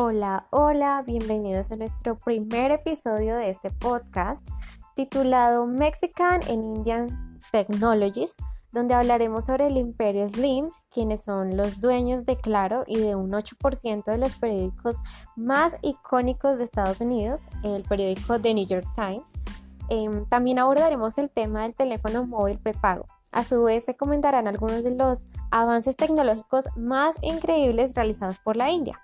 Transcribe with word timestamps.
Hola, 0.00 0.46
hola, 0.50 1.02
bienvenidos 1.04 1.72
a 1.72 1.76
nuestro 1.76 2.16
primer 2.16 2.70
episodio 2.70 3.34
de 3.34 3.48
este 3.48 3.70
podcast 3.70 4.46
titulado 4.94 5.66
Mexican 5.66 6.40
and 6.48 6.76
Indian 6.76 7.40
Technologies, 7.50 8.36
donde 8.70 8.94
hablaremos 8.94 9.46
sobre 9.46 9.66
el 9.66 9.76
imperio 9.76 10.28
Slim, 10.28 10.70
quienes 10.88 11.22
son 11.22 11.56
los 11.56 11.80
dueños 11.80 12.24
de 12.24 12.36
Claro 12.36 12.84
y 12.86 12.98
de 12.98 13.16
un 13.16 13.32
8% 13.32 14.04
de 14.04 14.18
los 14.18 14.36
periódicos 14.36 14.98
más 15.34 15.74
icónicos 15.82 16.58
de 16.58 16.64
Estados 16.64 17.00
Unidos, 17.00 17.48
el 17.64 17.82
periódico 17.82 18.40
The 18.40 18.54
New 18.54 18.68
York 18.68 18.86
Times. 18.94 19.32
Em, 19.88 20.24
también 20.26 20.60
abordaremos 20.60 21.18
el 21.18 21.28
tema 21.28 21.62
del 21.62 21.74
teléfono 21.74 22.24
móvil 22.24 22.58
prepago. 22.58 23.04
A 23.32 23.42
su 23.42 23.64
vez, 23.64 23.84
se 23.84 23.96
comentarán 23.96 24.46
algunos 24.46 24.84
de 24.84 24.94
los 24.94 25.26
avances 25.50 25.96
tecnológicos 25.96 26.68
más 26.76 27.16
increíbles 27.20 27.96
realizados 27.96 28.38
por 28.38 28.56
la 28.56 28.70
India. 28.70 29.00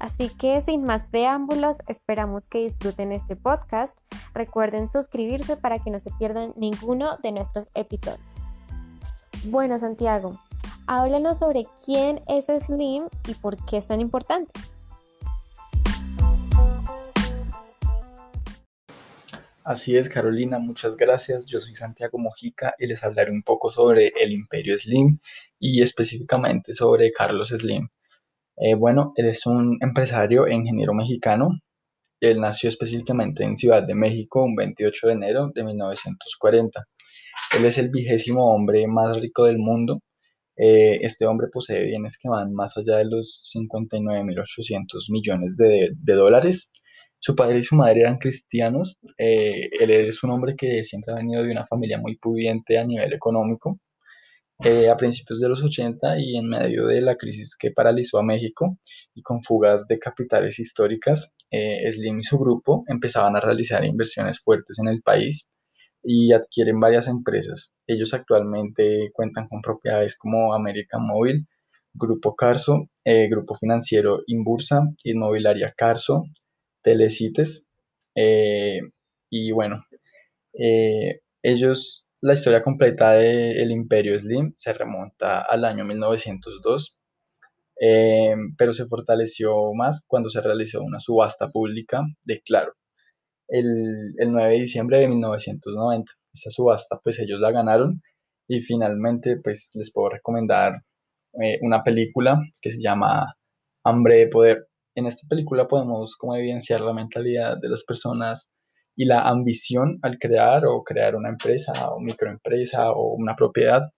Así 0.00 0.28
que 0.28 0.60
sin 0.60 0.84
más 0.84 1.02
preámbulos, 1.02 1.78
esperamos 1.88 2.46
que 2.46 2.58
disfruten 2.58 3.12
este 3.12 3.36
podcast. 3.36 3.98
Recuerden 4.34 4.88
suscribirse 4.88 5.56
para 5.56 5.78
que 5.78 5.90
no 5.90 5.98
se 5.98 6.10
pierdan 6.18 6.52
ninguno 6.56 7.16
de 7.22 7.32
nuestros 7.32 7.70
episodios. 7.74 8.48
Bueno, 9.44 9.78
Santiago, 9.78 10.38
háblanos 10.86 11.38
sobre 11.38 11.66
quién 11.84 12.20
es 12.28 12.46
Slim 12.46 13.08
y 13.28 13.34
por 13.34 13.56
qué 13.64 13.78
es 13.78 13.86
tan 13.86 14.00
importante. 14.00 14.52
Así 19.68 19.98
es, 19.98 20.08
Carolina, 20.08 20.58
muchas 20.58 20.96
gracias. 20.96 21.46
Yo 21.46 21.60
soy 21.60 21.74
Santiago 21.74 22.16
Mojica 22.16 22.74
y 22.78 22.86
les 22.86 23.04
hablaré 23.04 23.30
un 23.30 23.42
poco 23.42 23.70
sobre 23.70 24.12
el 24.18 24.32
Imperio 24.32 24.78
Slim 24.78 25.18
y 25.58 25.82
específicamente 25.82 26.72
sobre 26.72 27.12
Carlos 27.12 27.50
Slim. 27.50 27.90
Eh, 28.60 28.74
bueno, 28.74 29.12
él 29.16 29.26
es 29.28 29.46
un 29.46 29.78
empresario 29.80 30.46
e 30.46 30.54
ingeniero 30.54 30.94
mexicano. 30.94 31.50
Él 32.20 32.40
nació 32.40 32.68
específicamente 32.68 33.44
en 33.44 33.56
Ciudad 33.56 33.84
de 33.86 33.94
México 33.94 34.42
un 34.44 34.56
28 34.56 35.06
de 35.08 35.12
enero 35.12 35.50
de 35.54 35.64
1940. 35.64 36.84
Él 37.56 37.64
es 37.64 37.78
el 37.78 37.90
vigésimo 37.90 38.52
hombre 38.52 38.86
más 38.88 39.16
rico 39.20 39.44
del 39.46 39.58
mundo. 39.58 40.00
Eh, 40.56 40.98
este 41.02 41.24
hombre 41.26 41.46
posee 41.52 41.84
bienes 41.84 42.18
que 42.18 42.28
van 42.28 42.52
más 42.52 42.76
allá 42.76 42.98
de 42.98 43.04
los 43.04 43.48
59.800 43.54 45.12
millones 45.12 45.56
de, 45.56 45.90
dólares. 46.14 46.72
Su 47.20 47.36
padre 47.36 47.60
y 47.60 47.62
su 47.62 47.76
madre 47.76 48.00
eran 48.00 48.18
cristianos. 48.18 48.98
Eh, 49.18 49.68
él 49.80 49.90
es 49.90 50.22
un 50.24 50.30
hombre 50.30 50.56
que 50.56 50.82
siempre 50.82 51.12
ha 51.12 51.16
venido 51.16 51.44
de 51.44 51.52
una 51.52 51.66
familia 51.66 51.98
muy 51.98 52.16
pudiente 52.16 52.78
a 52.78 52.84
nivel 52.84 53.12
económico. 53.12 53.78
Eh, 54.64 54.88
a 54.90 54.96
principios 54.96 55.38
de 55.40 55.48
los 55.48 55.62
80 55.62 56.18
y 56.18 56.36
en 56.36 56.48
medio 56.48 56.86
de 56.86 57.00
la 57.00 57.16
crisis 57.16 57.56
que 57.56 57.70
paralizó 57.70 58.18
a 58.18 58.24
México 58.24 58.76
y 59.14 59.22
con 59.22 59.40
fugas 59.44 59.86
de 59.86 60.00
capitales 60.00 60.58
históricas, 60.58 61.32
eh, 61.52 61.88
Slim 61.92 62.18
y 62.18 62.24
su 62.24 62.38
grupo 62.40 62.82
empezaban 62.88 63.36
a 63.36 63.40
realizar 63.40 63.84
inversiones 63.84 64.40
fuertes 64.40 64.80
en 64.80 64.88
el 64.88 65.00
país 65.00 65.48
y 66.02 66.32
adquieren 66.32 66.80
varias 66.80 67.06
empresas. 67.06 67.72
Ellos 67.86 68.12
actualmente 68.14 69.10
cuentan 69.12 69.46
con 69.46 69.62
propiedades 69.62 70.16
como 70.16 70.52
América 70.52 70.98
Móvil, 70.98 71.46
Grupo 71.94 72.34
Carso, 72.34 72.88
eh, 73.04 73.28
Grupo 73.28 73.54
Financiero 73.54 74.22
Inbursa, 74.26 74.82
Inmobiliaria 75.04 75.72
Carso, 75.76 76.24
Telecites 76.82 77.64
y 79.30 79.52
bueno, 79.52 79.84
ellos 81.42 82.07
la 82.20 82.32
historia 82.32 82.62
completa 82.62 83.12
del 83.12 83.70
Imperio 83.70 84.18
Slim 84.18 84.52
se 84.54 84.72
remonta 84.72 85.42
al 85.42 85.64
año 85.64 85.84
1902, 85.84 86.98
eh, 87.80 88.34
pero 88.56 88.72
se 88.72 88.86
fortaleció 88.86 89.72
más 89.74 90.04
cuando 90.06 90.28
se 90.28 90.40
realizó 90.40 90.82
una 90.82 90.98
subasta 90.98 91.50
pública 91.50 92.02
de 92.24 92.42
Claro, 92.42 92.74
el, 93.48 94.14
9 94.18 94.52
de 94.52 94.60
diciembre 94.60 94.98
de 94.98 95.08
1990. 95.08 96.12
Esa 96.34 96.50
subasta 96.50 97.00
pues 97.02 97.18
ellos 97.20 97.40
la 97.40 97.52
ganaron 97.52 98.02
y 98.48 98.60
finalmente 98.60 99.36
pues 99.42 99.70
les 99.74 99.92
puedo 99.92 100.10
recomendar 100.10 100.82
eh, 101.42 101.58
una 101.62 101.82
película 101.84 102.40
que 102.60 102.70
se 102.72 102.80
llama 102.80 103.36
Hambre 103.84 104.18
de 104.18 104.28
Poder. 104.28 104.68
En 104.96 105.06
esta 105.06 105.26
película 105.28 105.68
podemos 105.68 106.16
como 106.16 106.34
evidenciar 106.36 106.80
la 106.80 106.92
mentalidad 106.92 107.58
de 107.60 107.68
las 107.68 107.84
personas 107.84 108.54
y 108.98 109.04
la 109.04 109.22
ambición 109.28 110.00
al 110.02 110.18
crear 110.18 110.66
o 110.66 110.82
crear 110.82 111.14
una 111.14 111.28
empresa 111.28 111.72
o 111.90 112.00
microempresa 112.00 112.90
o 112.90 113.14
una 113.14 113.36
propiedad. 113.36 113.92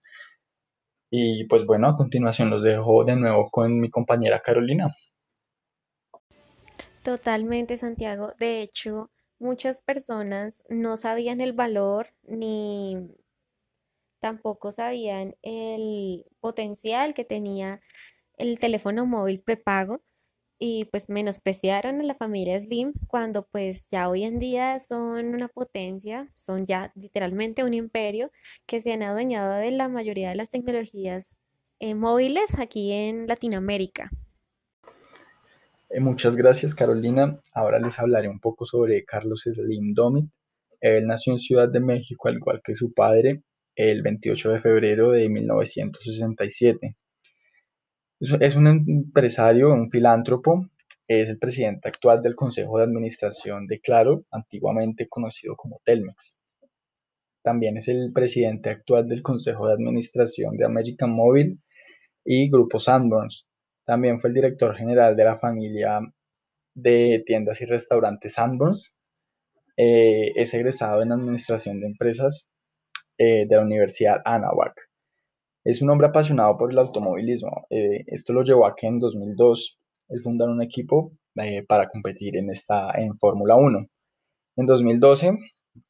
Y 1.09 1.45
pues 1.45 1.65
bueno, 1.65 1.87
a 1.87 1.97
continuación 1.97 2.51
los 2.51 2.61
dejo 2.61 3.03
de 3.03 3.15
nuevo 3.15 3.49
con 3.49 3.79
mi 3.79 3.89
compañera 3.89 4.41
Carolina. 4.41 4.95
Totalmente, 7.03 7.77
Santiago. 7.77 8.33
De 8.37 8.61
hecho, 8.61 9.09
muchas 9.39 9.79
personas 9.79 10.63
no 10.69 10.95
sabían 10.97 11.41
el 11.41 11.53
valor 11.53 12.09
ni 12.27 12.95
tampoco 14.19 14.71
sabían 14.71 15.35
el 15.41 16.25
potencial 16.39 17.15
que 17.15 17.25
tenía 17.25 17.81
el 18.37 18.59
teléfono 18.59 19.07
móvil 19.07 19.41
prepago 19.41 20.03
y 20.63 20.85
pues 20.85 21.09
menospreciaron 21.09 22.01
a 22.01 22.03
la 22.03 22.13
familia 22.13 22.59
Slim 22.59 22.93
cuando 23.07 23.47
pues 23.47 23.87
ya 23.89 24.07
hoy 24.07 24.23
en 24.23 24.37
día 24.37 24.77
son 24.77 25.33
una 25.33 25.47
potencia, 25.47 26.31
son 26.37 26.65
ya 26.65 26.91
literalmente 26.93 27.63
un 27.63 27.73
imperio 27.73 28.31
que 28.67 28.79
se 28.79 28.93
han 28.93 29.01
adueñado 29.01 29.55
de 29.55 29.71
la 29.71 29.89
mayoría 29.89 30.29
de 30.29 30.35
las 30.35 30.51
tecnologías 30.51 31.31
eh, 31.79 31.95
móviles 31.95 32.59
aquí 32.59 32.91
en 32.91 33.25
Latinoamérica. 33.25 34.11
Eh, 35.89 35.99
muchas 35.99 36.35
gracias 36.35 36.75
Carolina. 36.75 37.41
Ahora 37.55 37.79
les 37.79 37.97
hablaré 37.97 38.29
un 38.29 38.39
poco 38.39 38.65
sobre 38.65 39.03
Carlos 39.03 39.41
Slim 39.51 39.95
Domit. 39.95 40.29
Él 40.79 41.07
nació 41.07 41.33
en 41.33 41.39
Ciudad 41.39 41.69
de 41.69 41.79
México 41.79 42.27
al 42.27 42.35
igual 42.35 42.61
que 42.63 42.75
su 42.75 42.93
padre 42.93 43.41
el 43.75 44.03
28 44.03 44.51
de 44.51 44.59
febrero 44.59 45.11
de 45.11 45.27
1967. 45.27 46.97
Es 48.21 48.55
un 48.55 48.67
empresario, 48.67 49.73
un 49.73 49.89
filántropo, 49.89 50.67
es 51.07 51.27
el 51.27 51.39
presidente 51.39 51.87
actual 51.87 52.21
del 52.21 52.35
Consejo 52.35 52.77
de 52.77 52.83
Administración 52.83 53.65
de 53.65 53.79
Claro, 53.79 54.25
antiguamente 54.29 55.09
conocido 55.09 55.55
como 55.55 55.81
Telmex. 55.83 56.37
También 57.41 57.77
es 57.77 57.87
el 57.87 58.11
presidente 58.13 58.69
actual 58.69 59.07
del 59.07 59.23
Consejo 59.23 59.65
de 59.65 59.73
Administración 59.73 60.55
de 60.55 60.65
American 60.65 61.09
Mobile 61.09 61.57
y 62.23 62.47
Grupo 62.51 62.77
Sanborns. 62.77 63.47
También 63.85 64.19
fue 64.19 64.29
el 64.29 64.35
director 64.35 64.75
general 64.75 65.15
de 65.15 65.23
la 65.23 65.39
familia 65.39 66.01
de 66.75 67.23
tiendas 67.25 67.59
y 67.61 67.65
restaurantes 67.65 68.33
Sanborns. 68.33 68.95
Eh, 69.77 70.33
es 70.35 70.53
egresado 70.53 71.01
en 71.01 71.11
Administración 71.11 71.79
de 71.79 71.87
Empresas 71.87 72.47
eh, 73.17 73.47
de 73.49 73.55
la 73.55 73.63
Universidad 73.63 74.21
Anahuac. 74.23 74.90
Es 75.63 75.81
un 75.81 75.89
hombre 75.89 76.07
apasionado 76.07 76.57
por 76.57 76.71
el 76.71 76.79
automovilismo. 76.79 77.67
Eh, 77.69 78.03
esto 78.07 78.33
lo 78.33 78.41
llevó 78.41 78.65
a 78.65 78.75
que 78.75 78.87
en 78.87 78.99
2002 78.99 79.79
él 80.09 80.21
fundara 80.21 80.51
un 80.51 80.61
equipo 80.61 81.11
eh, 81.35 81.63
para 81.67 81.87
competir 81.87 82.35
en, 82.35 82.49
en 82.49 83.19
Fórmula 83.19 83.55
1. 83.55 83.85
En 84.57 84.65
2012, 84.65 85.37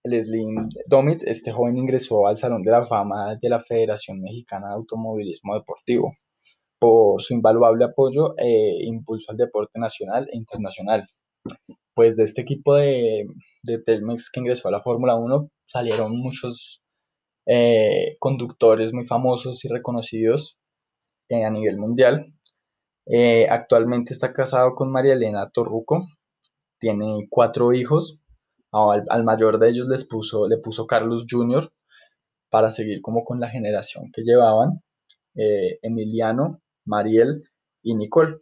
el 0.03 0.21
Slim 0.21 0.69
Domit, 0.87 1.23
este 1.25 1.51
joven 1.51 1.77
ingresó 1.77 2.27
al 2.27 2.37
Salón 2.37 2.63
de 2.63 2.71
la 2.71 2.85
Fama 2.85 3.35
de 3.41 3.49
la 3.49 3.59
Federación 3.59 4.21
Mexicana 4.21 4.67
de 4.67 4.73
Automovilismo 4.75 5.55
Deportivo 5.55 6.13
por 6.79 7.21
su 7.21 7.33
invaluable 7.33 7.85
apoyo 7.85 8.35
e 8.37 8.83
impulso 8.85 9.31
al 9.31 9.37
deporte 9.37 9.79
nacional 9.79 10.27
e 10.31 10.37
internacional. 10.37 11.07
Pues 11.95 12.15
de 12.15 12.23
este 12.23 12.41
equipo 12.41 12.75
de, 12.75 13.25
de 13.63 13.79
Telmex 13.79 14.29
que 14.31 14.39
ingresó 14.39 14.67
a 14.67 14.71
la 14.71 14.81
Fórmula 14.81 15.15
1 15.15 15.49
salieron 15.65 16.17
muchos 16.17 16.81
eh, 17.46 18.18
conductores 18.19 18.94
muy 18.94 19.06
famosos 19.06 19.66
y 19.66 19.67
reconocidos 19.67 20.59
eh, 21.29 21.43
a 21.43 21.49
nivel 21.49 21.78
mundial. 21.78 22.34
Eh, 23.08 23.47
actualmente 23.49 24.14
está 24.14 24.34
casado 24.34 24.76
con 24.76 24.91
María 24.91 25.14
Elena 25.14 25.49
Torruco, 25.52 26.08
tiene 26.79 27.28
cuatro 27.29 27.73
hijos, 27.73 28.20
al, 28.72 29.23
mayor 29.23 29.59
de 29.59 29.70
ellos 29.70 29.88
les 29.88 30.05
puso, 30.08 30.47
le 30.47 30.58
puso 30.58 30.88
Carlos 30.88 31.26
Jr. 31.29 31.72
para 32.49 32.72
seguir 32.72 33.02
como 33.02 33.26
con 33.26 33.40
la 33.40 33.49
generación 33.49 34.11
que 34.14 34.22
llevaban, 34.23 34.82
Emiliano, 35.35 36.61
Mariel 36.85 37.44
y 37.84 37.96
Nicole. 37.96 38.37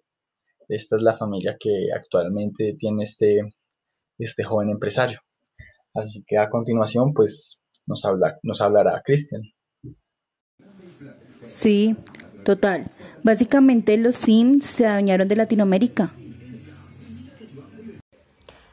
Esta 0.68 0.98
es 0.98 1.02
la 1.02 1.18
familia 1.18 1.58
que 1.60 1.88
actualmente 1.96 2.76
tiene 2.78 3.04
este, 3.04 3.42
este 4.20 4.44
joven 4.44 4.70
empresario. 4.70 5.20
Así 5.96 6.24
que 6.28 6.38
a 6.38 6.50
continuación, 6.50 7.14
pues 7.14 7.64
nos, 7.90 8.06
habla, 8.06 8.40
nos 8.44 8.62
hablará 8.62 9.02
Cristian. 9.04 9.42
Sí, 11.44 11.96
total. 12.46 12.92
Básicamente 13.24 13.98
los 13.98 14.16
SIM 14.16 14.62
se 14.62 14.86
adueñaron 14.86 15.28
de 15.28 15.36
Latinoamérica. 15.36 16.14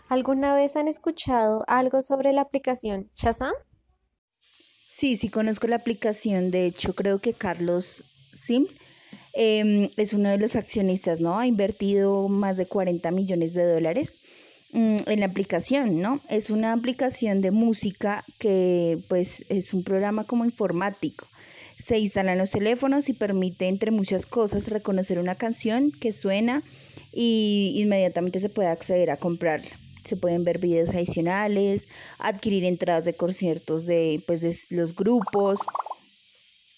¿Alguna 0.08 0.54
vez 0.54 0.76
han 0.76 0.86
escuchado 0.86 1.64
algo 1.66 2.00
sobre 2.02 2.32
la 2.32 2.42
aplicación 2.42 3.10
Shazam? 3.14 3.54
Sí, 4.88 5.16
sí 5.16 5.30
conozco 5.30 5.66
la 5.66 5.76
aplicación. 5.76 6.50
De 6.50 6.66
hecho, 6.66 6.94
creo 6.94 7.19
que 7.19 7.32
Carlos 7.32 8.04
Sim 8.34 8.66
em, 9.32 9.88
es 9.96 10.12
uno 10.12 10.28
de 10.28 10.38
los 10.38 10.54
accionistas, 10.54 11.20
¿no? 11.20 11.38
Ha 11.38 11.46
invertido 11.46 12.28
más 12.28 12.56
de 12.56 12.66
40 12.66 13.10
millones 13.10 13.52
de 13.52 13.64
dólares 13.64 14.19
en 14.72 15.20
la 15.20 15.26
aplicación, 15.26 16.00
¿no? 16.00 16.20
Es 16.28 16.50
una 16.50 16.72
aplicación 16.72 17.40
de 17.40 17.50
música 17.50 18.24
que 18.38 18.98
pues 19.08 19.44
es 19.48 19.72
un 19.72 19.84
programa 19.84 20.24
como 20.24 20.44
informático. 20.44 21.26
Se 21.78 21.98
instala 21.98 22.32
en 22.32 22.38
los 22.38 22.50
teléfonos 22.50 23.08
y 23.08 23.12
permite, 23.12 23.68
entre 23.68 23.90
muchas 23.90 24.26
cosas, 24.26 24.68
reconocer 24.68 25.18
una 25.18 25.34
canción 25.34 25.92
que 25.92 26.12
suena 26.12 26.62
y 27.12 27.74
inmediatamente 27.76 28.40
se 28.40 28.48
puede 28.48 28.68
acceder 28.68 29.10
a 29.10 29.18
comprarla. 29.18 29.78
Se 30.04 30.16
pueden 30.16 30.44
ver 30.44 30.58
videos 30.58 30.90
adicionales, 30.90 31.88
adquirir 32.19 32.64
entradas 32.64 33.04
de 33.04 33.14
conciertos 33.14 33.86
de, 33.86 34.22
pues, 34.26 34.40
de 34.40 34.56
los 34.70 34.94
grupos. 34.94 35.58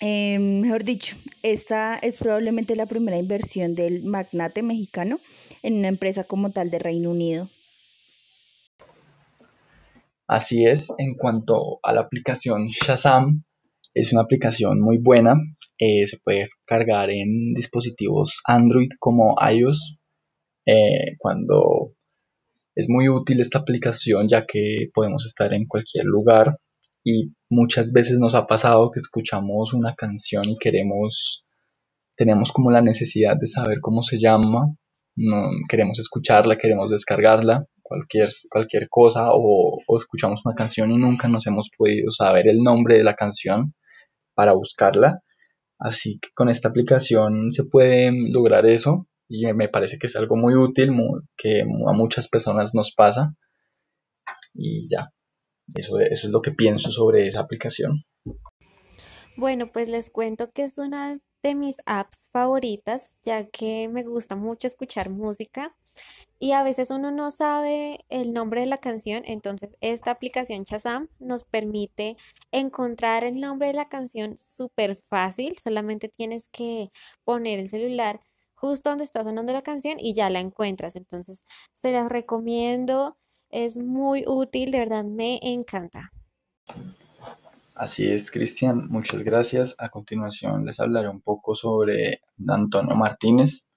Em, 0.00 0.60
mejor 0.60 0.84
dicho, 0.84 1.16
esta 1.42 1.96
es 1.96 2.16
probablemente 2.16 2.76
la 2.76 2.86
primera 2.86 3.18
inversión 3.18 3.74
del 3.74 4.04
magnate 4.04 4.62
mexicano 4.62 5.20
en 5.62 5.74
una 5.74 5.88
empresa 5.88 6.24
como 6.24 6.50
tal 6.50 6.70
de 6.70 6.78
Reino 6.78 7.10
Unido. 7.10 7.48
Así 10.28 10.66
es, 10.66 10.92
en 10.98 11.14
cuanto 11.16 11.80
a 11.82 11.94
la 11.94 12.02
aplicación 12.02 12.68
Shazam, 12.68 13.44
es 13.94 14.12
una 14.12 14.22
aplicación 14.22 14.78
muy 14.78 14.98
buena, 14.98 15.34
eh, 15.78 16.06
se 16.06 16.18
puede 16.18 16.40
descargar 16.40 17.10
en 17.10 17.54
dispositivos 17.54 18.42
Android 18.46 18.90
como 19.00 19.36
iOS, 19.40 19.98
eh, 20.66 21.16
cuando 21.18 21.94
es 22.74 22.90
muy 22.90 23.08
útil 23.08 23.40
esta 23.40 23.60
aplicación 23.60 24.28
ya 24.28 24.44
que 24.46 24.90
podemos 24.92 25.24
estar 25.24 25.52
en 25.54 25.66
cualquier 25.66 26.04
lugar. 26.04 26.58
Y 27.02 27.32
muchas 27.48 27.92
veces 27.92 28.18
nos 28.18 28.34
ha 28.34 28.46
pasado 28.46 28.90
que 28.90 28.98
escuchamos 28.98 29.72
una 29.72 29.94
canción 29.94 30.42
y 30.46 30.58
queremos, 30.58 31.46
tenemos 32.16 32.52
como 32.52 32.70
la 32.70 32.82
necesidad 32.82 33.36
de 33.40 33.46
saber 33.46 33.78
cómo 33.80 34.02
se 34.02 34.20
llama, 34.20 34.76
no, 35.16 35.48
queremos 35.70 35.98
escucharla, 35.98 36.58
queremos 36.58 36.90
descargarla, 36.90 37.64
cualquier, 37.88 38.28
cualquier 38.50 38.88
cosa 38.88 39.30
o, 39.32 39.80
o 39.86 39.96
escuchamos 39.96 40.42
una 40.44 40.54
canción 40.54 40.90
y 40.90 40.98
nunca 40.98 41.26
nos 41.26 41.46
hemos 41.46 41.70
podido 41.76 42.12
saber 42.12 42.46
el 42.46 42.62
nombre 42.62 42.98
de 42.98 43.04
la 43.04 43.14
canción 43.14 43.74
para 44.34 44.52
buscarla. 44.52 45.22
Así 45.78 46.18
que 46.20 46.28
con 46.34 46.48
esta 46.48 46.68
aplicación 46.68 47.52
se 47.52 47.64
puede 47.64 48.12
lograr 48.12 48.66
eso 48.66 49.08
y 49.28 49.46
me 49.52 49.68
parece 49.68 49.98
que 49.98 50.06
es 50.06 50.16
algo 50.16 50.36
muy 50.36 50.54
útil, 50.54 50.90
que 51.36 51.62
a 51.62 51.92
muchas 51.92 52.28
personas 52.28 52.74
nos 52.74 52.92
pasa. 52.94 53.34
Y 54.54 54.88
ya, 54.90 55.10
eso, 55.74 55.98
eso 56.00 56.26
es 56.26 56.32
lo 56.32 56.42
que 56.42 56.52
pienso 56.52 56.90
sobre 56.90 57.28
esa 57.28 57.40
aplicación. 57.40 58.04
Bueno, 59.36 59.70
pues 59.72 59.88
les 59.88 60.10
cuento 60.10 60.50
que 60.50 60.64
es 60.64 60.78
una 60.78 61.14
de 61.42 61.54
mis 61.54 61.76
apps 61.86 62.28
favoritas, 62.32 63.18
ya 63.22 63.46
que 63.46 63.88
me 63.88 64.02
gusta 64.02 64.34
mucho 64.34 64.66
escuchar 64.66 65.10
música 65.10 65.76
y 66.38 66.52
a 66.52 66.62
veces 66.62 66.90
uno 66.90 67.10
no 67.10 67.30
sabe 67.30 68.04
el 68.08 68.32
nombre 68.32 68.60
de 68.60 68.66
la 68.66 68.78
canción, 68.78 69.22
entonces 69.26 69.76
esta 69.80 70.12
aplicación 70.12 70.62
Shazam 70.62 71.08
nos 71.18 71.44
permite 71.44 72.16
encontrar 72.52 73.24
el 73.24 73.40
nombre 73.40 73.68
de 73.68 73.74
la 73.74 73.88
canción 73.88 74.38
súper 74.38 74.96
fácil, 74.96 75.58
solamente 75.58 76.08
tienes 76.08 76.48
que 76.48 76.90
poner 77.24 77.58
el 77.58 77.68
celular 77.68 78.20
justo 78.54 78.90
donde 78.90 79.04
está 79.04 79.22
sonando 79.24 79.52
la 79.52 79.62
canción 79.62 79.98
y 80.00 80.14
ya 80.14 80.30
la 80.30 80.40
encuentras, 80.40 80.96
entonces 80.96 81.44
se 81.72 81.92
las 81.92 82.10
recomiendo, 82.10 83.16
es 83.50 83.78
muy 83.78 84.24
útil, 84.26 84.70
de 84.70 84.80
verdad 84.80 85.04
me 85.04 85.38
encanta. 85.42 86.10
Así 87.74 88.08
es, 88.08 88.32
Cristian, 88.32 88.88
muchas 88.88 89.22
gracias. 89.22 89.76
A 89.78 89.88
continuación 89.88 90.64
les 90.64 90.80
hablaré 90.80 91.08
un 91.08 91.20
poco 91.20 91.54
sobre 91.54 92.22
Antonio 92.48 92.96
Martínez, 92.96 93.67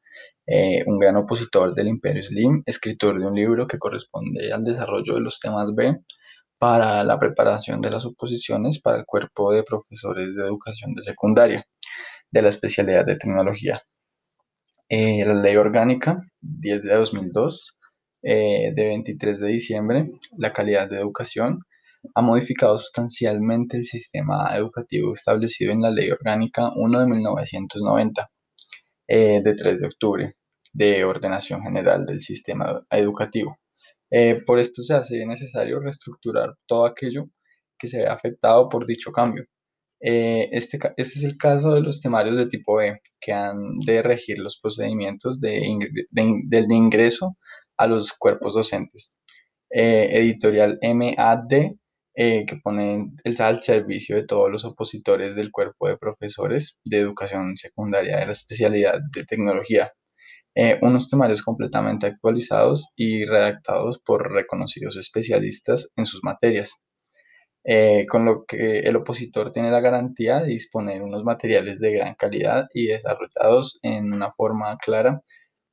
eh, 0.53 0.83
un 0.85 0.99
gran 0.99 1.15
opositor 1.15 1.73
del 1.73 1.87
Imperio 1.87 2.21
Slim, 2.21 2.61
escritor 2.65 3.17
de 3.17 3.25
un 3.25 3.35
libro 3.35 3.67
que 3.67 3.79
corresponde 3.79 4.51
al 4.51 4.65
desarrollo 4.65 5.13
de 5.13 5.21
los 5.21 5.39
temas 5.39 5.73
B 5.73 5.97
para 6.57 7.05
la 7.05 7.17
preparación 7.17 7.79
de 7.79 7.89
las 7.89 8.05
oposiciones 8.05 8.81
para 8.81 8.97
el 8.97 9.05
cuerpo 9.05 9.53
de 9.53 9.63
profesores 9.63 10.35
de 10.35 10.43
educación 10.43 10.93
de 10.93 11.03
secundaria 11.03 11.65
de 12.29 12.41
la 12.41 12.49
especialidad 12.49 13.05
de 13.05 13.15
tecnología. 13.15 13.81
Eh, 14.89 15.23
la 15.25 15.35
ley 15.35 15.55
orgánica 15.55 16.21
10 16.41 16.83
de 16.83 16.95
2002 16.95 17.77
eh, 18.23 18.73
de 18.75 18.87
23 18.87 19.39
de 19.39 19.47
diciembre, 19.47 20.11
la 20.37 20.51
calidad 20.51 20.89
de 20.89 20.97
educación, 20.97 21.59
ha 22.13 22.21
modificado 22.21 22.77
sustancialmente 22.77 23.77
el 23.77 23.85
sistema 23.85 24.53
educativo 24.57 25.13
establecido 25.13 25.71
en 25.71 25.81
la 25.81 25.91
Ley 25.91 26.11
Orgánica 26.11 26.71
1 26.75 26.99
de 26.99 27.07
1990, 27.07 28.29
eh, 29.07 29.41
de 29.43 29.55
3 29.55 29.79
de 29.79 29.87
octubre, 29.87 30.35
de 30.73 31.03
ordenación 31.05 31.61
general 31.63 32.05
del 32.05 32.21
sistema 32.21 32.85
educativo. 32.89 33.57
Eh, 34.11 34.41
por 34.45 34.59
esto 34.59 34.81
se 34.81 34.93
hace 34.95 35.25
necesario 35.25 35.79
reestructurar 35.79 36.55
todo 36.65 36.85
aquello 36.85 37.25
que 37.79 37.87
se 37.87 37.99
ve 38.01 38.07
afectado 38.07 38.69
por 38.69 38.85
dicho 38.85 39.11
cambio. 39.11 39.45
Eh, 40.01 40.49
este, 40.51 40.79
este, 40.97 41.19
es 41.19 41.23
el 41.23 41.37
caso 41.37 41.73
de 41.73 41.81
los 41.81 42.01
temarios 42.01 42.35
de 42.37 42.47
tipo 42.47 42.75
B, 42.77 42.99
que 43.19 43.33
han 43.33 43.79
de 43.85 44.01
regir 44.01 44.39
los 44.39 44.59
procedimientos 44.59 45.39
de, 45.41 45.61
del 46.11 46.71
ingreso 46.71 47.37
a 47.77 47.87
los 47.87 48.13
cuerpos 48.13 48.53
docentes. 48.55 49.17
editorial 49.69 50.79
MAD 50.81 51.77
eh, 52.13 52.45
que 52.45 52.57
ponen 52.57 53.15
el, 53.23 53.41
al 53.41 53.61
servicio 53.63 54.17
de 54.17 54.25
todos 54.25 54.51
los 54.51 54.65
opositores 54.65 55.33
del 55.35 55.49
cuerpo 55.49 55.87
de 55.87 55.97
profesores 55.97 56.77
de 56.83 56.97
educación 56.99 57.55
secundaria 57.55 58.17
de 58.19 58.25
la 58.25 58.31
especialidad 58.33 58.99
de 59.13 59.23
tecnología. 59.23 59.93
Eh, 60.55 60.79
unos 60.81 61.09
temarios 61.09 61.41
completamente 61.43 62.07
actualizados 62.07 62.89
y 62.95 63.25
redactados 63.25 63.99
por 63.99 64.31
reconocidos 64.31 64.97
especialistas 64.97 65.89
en 65.95 66.05
sus 66.05 66.23
materias, 66.23 66.83
eh, 67.63 68.05
con 68.09 68.25
lo 68.25 68.45
que 68.45 68.79
el 68.79 68.95
opositor 68.95 69.53
tiene 69.53 69.71
la 69.71 69.81
garantía 69.81 70.39
de 70.39 70.47
disponer 70.47 71.03
unos 71.03 71.23
materiales 71.23 71.79
de 71.79 71.93
gran 71.93 72.15
calidad 72.15 72.67
y 72.73 72.87
desarrollados 72.87 73.79
en 73.83 74.13
una 74.13 74.31
forma 74.31 74.77
clara 74.77 75.21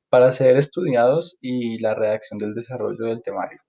para 0.09 0.31
ser 0.31 0.57
estudiados 0.57 1.37
y 1.41 1.79
la 1.79 1.95
redacción 1.95 2.39
del 2.39 2.53
desarrollo 2.55 3.05
del 3.05 3.21
temario. 3.23 3.59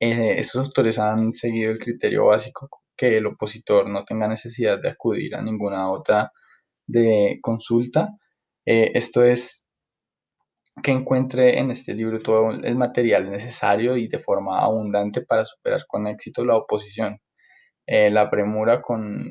Eh, 0.00 0.36
estos 0.38 0.66
autores 0.66 0.98
han 0.98 1.32
seguido 1.32 1.72
el 1.72 1.78
criterio 1.78 2.26
básico 2.26 2.68
que 2.96 3.18
el 3.18 3.26
opositor 3.26 3.88
no 3.88 4.04
tenga 4.04 4.28
necesidad 4.28 4.80
de 4.80 4.90
acudir 4.90 5.34
a 5.34 5.42
ninguna 5.42 5.90
otra 5.90 6.32
de 6.86 7.38
consulta. 7.42 8.10
Eh, 8.66 8.92
esto 8.94 9.24
es 9.24 9.63
que 10.82 10.90
encuentre 10.90 11.58
en 11.58 11.70
este 11.70 11.94
libro 11.94 12.20
todo 12.20 12.50
el 12.50 12.76
material 12.76 13.30
necesario 13.30 13.96
y 13.96 14.08
de 14.08 14.18
forma 14.18 14.60
abundante 14.62 15.22
para 15.22 15.44
superar 15.44 15.86
con 15.86 16.06
éxito 16.06 16.44
la 16.44 16.56
oposición. 16.56 17.20
Eh, 17.86 18.10
la 18.10 18.30
premura 18.30 18.82
con, 18.82 19.30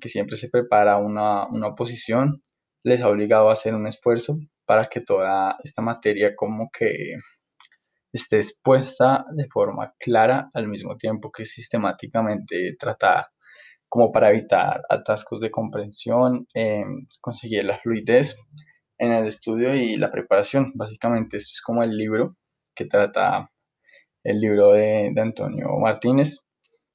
que 0.00 0.08
siempre 0.08 0.36
se 0.36 0.48
prepara 0.50 0.98
una, 0.98 1.46
una 1.48 1.68
oposición 1.68 2.42
les 2.84 3.02
ha 3.02 3.08
obligado 3.08 3.48
a 3.48 3.52
hacer 3.52 3.74
un 3.74 3.86
esfuerzo 3.86 4.38
para 4.66 4.86
que 4.86 5.00
toda 5.00 5.56
esta 5.62 5.82
materia 5.82 6.34
como 6.36 6.70
que 6.72 7.14
esté 8.12 8.36
expuesta 8.38 9.24
de 9.32 9.46
forma 9.48 9.94
clara 9.98 10.50
al 10.54 10.68
mismo 10.68 10.96
tiempo 10.96 11.30
que 11.32 11.44
sistemáticamente 11.46 12.76
tratada, 12.78 13.32
como 13.88 14.12
para 14.12 14.30
evitar 14.30 14.82
atascos 14.88 15.40
de 15.40 15.50
comprensión, 15.50 16.46
em, 16.54 17.06
conseguir 17.20 17.64
la 17.64 17.78
fluidez 17.78 18.36
en 18.98 19.12
el 19.12 19.26
estudio 19.26 19.74
y 19.74 19.96
la 19.96 20.10
preparación. 20.10 20.72
Básicamente 20.74 21.36
esto 21.36 21.50
es 21.52 21.62
como 21.62 21.82
el 21.82 21.96
libro 21.96 22.36
que 22.74 22.86
trata 22.86 23.50
el 24.24 24.40
libro 24.40 24.72
de, 24.72 25.12
Antonio 25.16 25.68
Martínez. 25.78 26.46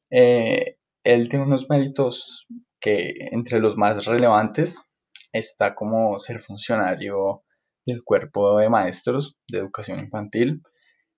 Eh, 0.10 0.77
él 1.04 1.30
tiene 1.30 1.46
unos 1.46 1.70
méritos 1.70 2.48
que 2.80 3.13
entre 3.32 3.60
los 3.60 3.77
más 3.77 4.06
relevantes 4.06 4.82
está 5.34 5.75
como 5.75 6.18
ser 6.20 6.42
funcionario 6.42 7.44
del 7.86 8.04
cuerpo 8.04 8.60
de 8.60 8.70
maestros 8.70 9.38
de 9.48 9.60
educación 9.60 10.00
infantil, 10.00 10.62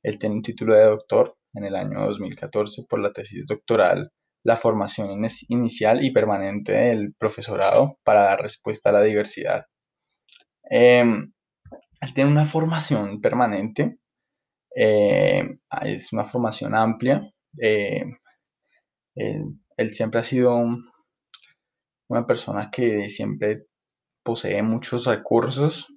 él 0.03 0.19
tiene 0.19 0.35
un 0.35 0.41
título 0.43 0.75
de 0.75 0.85
doctor 0.85 1.35
en 1.53 1.65
el 1.65 1.75
año 1.75 1.99
2014 2.05 2.85
por 2.87 2.99
la 3.01 3.11
tesis 3.11 3.47
doctoral 3.47 4.11
La 4.43 4.55
formación 4.55 5.09
inicial 5.49 6.03
y 6.05 6.11
permanente 6.13 6.71
del 6.71 7.13
profesorado 7.15 7.97
para 8.03 8.23
dar 8.23 8.41
respuesta 8.41 8.89
a 8.89 8.93
la 8.93 9.03
diversidad. 9.03 9.65
Em, 10.69 11.31
él 12.01 12.13
tiene 12.13 12.31
una 12.31 12.45
formación 12.45 13.21
permanente, 13.21 13.99
em, 14.75 15.59
es 15.83 16.13
una 16.13 16.25
formación 16.25 16.75
amplia. 16.75 17.21
Em, 17.57 18.17
él, 19.77 19.91
siempre 19.91 20.19
ha 20.21 20.23
sido 20.23 20.55
una 22.09 22.25
persona 22.27 22.69
que 22.71 23.09
siempre 23.09 23.65
posee 24.23 24.61
muchos 24.63 25.05
recursos 25.05 25.87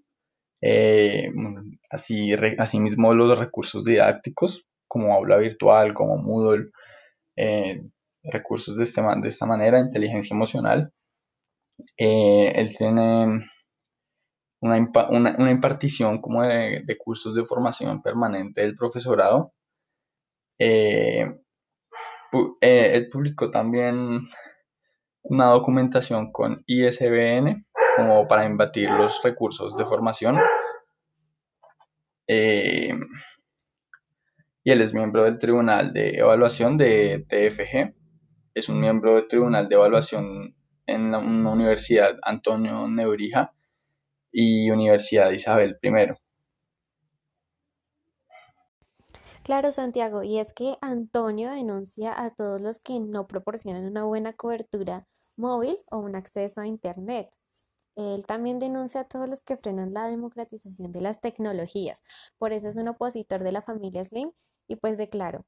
eh, 0.63 1.31
así, 1.91 2.33
asimismo 2.59 3.15
los 3.15 3.39
recursos 3.39 3.85
didácticos 3.85 4.65
como 4.89 5.15
aula 5.15 5.39
virtual, 5.39 5.95
como 5.95 6.19
Moodle, 6.19 6.71
eh, 7.37 7.83
recursos 8.25 8.77
de, 8.77 8.85
este, 8.85 9.03
de 9.03 9.29
esta 9.29 9.47
manera, 9.47 9.81
inteligencia 9.81 10.35
emocional. 10.35 10.93
Eh, 11.97 12.53
él 12.55 12.75
tiene 12.77 13.51
una, 14.63 15.51
impartición 15.51 16.21
como 16.21 16.43
de, 16.43 16.97
cursos 16.99 17.35
de 17.35 17.45
formación 17.45 18.01
permanente 18.01 18.61
del 18.61 18.77
profesorado. 18.77 19.53
Eh, 20.59 21.27
eh, 22.61 22.91
él 22.95 23.09
publicó 23.11 23.51
también 23.51 24.29
una 25.25 25.47
documentación 25.47 26.31
con 26.31 26.63
ISBN 26.67 27.67
como 27.97 28.29
para 28.29 28.47
invertir 28.47 28.89
los 28.91 29.21
recursos 29.23 29.77
de 29.77 29.85
formación. 29.85 30.39
Eh, 32.29 32.95
y 34.65 34.71
él 34.71 34.81
es 34.81 34.95
miembro 34.95 35.25
del 35.25 35.41
Tribunal 35.41 35.93
de 35.93 36.11
Evaluación 36.11 36.79
de 36.79 37.27
TFG. 37.29 37.97
Es 38.55 38.69
un 38.69 38.79
miembro 38.79 39.17
del 39.17 39.27
Tribunal 39.27 39.69
de 39.69 39.75
Evaluación 39.75 40.55
en 40.87 41.11
la, 41.11 41.19
una 41.19 41.51
universidad 41.51 42.17
Antonio 42.23 42.87
Nebrija 42.87 43.53
y 44.33 44.71
Universidad 44.71 45.31
Isabel 45.31 45.79
I. 45.83 46.15
Claro, 49.43 49.73
Santiago, 49.73 50.23
y 50.23 50.39
es 50.39 50.53
que 50.53 50.77
Antonio 50.81 51.51
denuncia 51.51 52.21
a 52.21 52.33
todos 52.35 52.61
los 52.61 52.81
que 52.81 53.01
no 53.01 53.27
proporcionan 53.27 53.85
una 53.85 54.05
buena 54.05 54.33
cobertura 54.33 55.07
móvil 55.37 55.79
o 55.91 55.99
un 55.99 56.15
acceso 56.15 56.61
a 56.61 56.67
Internet. 56.67 57.29
Él 57.97 58.25
también 58.25 58.59
denuncia 58.59 59.03
a 59.03 59.05
todos 59.05 59.29
los 59.29 59.43
que 59.43 59.57
frenan 59.57 59.93
la 59.93 60.09
democratización 60.09 60.93
de 60.93 61.03
las 61.03 61.21
tecnologías. 61.21 62.03
Por 62.39 62.53
eso 62.53 62.69
es 62.69 62.77
un 62.77 62.89
opositor 62.89 63.43
de 63.43 63.53
la 63.53 63.63
familia 63.63 64.05
Slim 64.05 64.31
y 64.69 64.77
pues 64.77 64.97
declaro. 64.97 65.45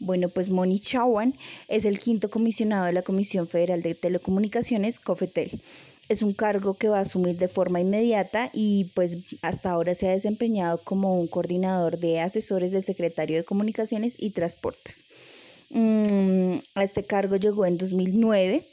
Bueno, 0.00 0.28
pues 0.28 0.50
Moni 0.50 0.78
Chawan 0.78 1.34
es 1.68 1.84
el 1.84 1.98
quinto 1.98 2.30
comisionado 2.30 2.84
de 2.86 2.92
la 2.92 3.02
Comisión 3.02 3.48
Federal 3.48 3.82
de 3.82 3.94
Telecomunicaciones, 3.94 5.00
COFETEL. 5.00 5.60
Es 6.08 6.22
un 6.22 6.32
cargo 6.32 6.74
que 6.74 6.88
va 6.88 6.98
a 6.98 7.02
asumir 7.02 7.36
de 7.36 7.48
forma 7.48 7.80
inmediata 7.80 8.50
y 8.54 8.90
pues 8.94 9.18
hasta 9.42 9.70
ahora 9.70 9.94
se 9.94 10.08
ha 10.08 10.12
desempeñado 10.12 10.78
como 10.82 11.20
un 11.20 11.26
coordinador 11.26 11.98
de 11.98 12.20
asesores 12.20 12.72
del 12.72 12.82
secretario 12.82 13.36
de 13.36 13.44
Comunicaciones 13.44 14.16
y 14.18 14.30
Transportes. 14.30 15.04
Mm, 15.70 16.54
a 16.74 16.82
este 16.82 17.04
cargo 17.04 17.36
llegó 17.36 17.66
en 17.66 17.76
2009 17.76 18.66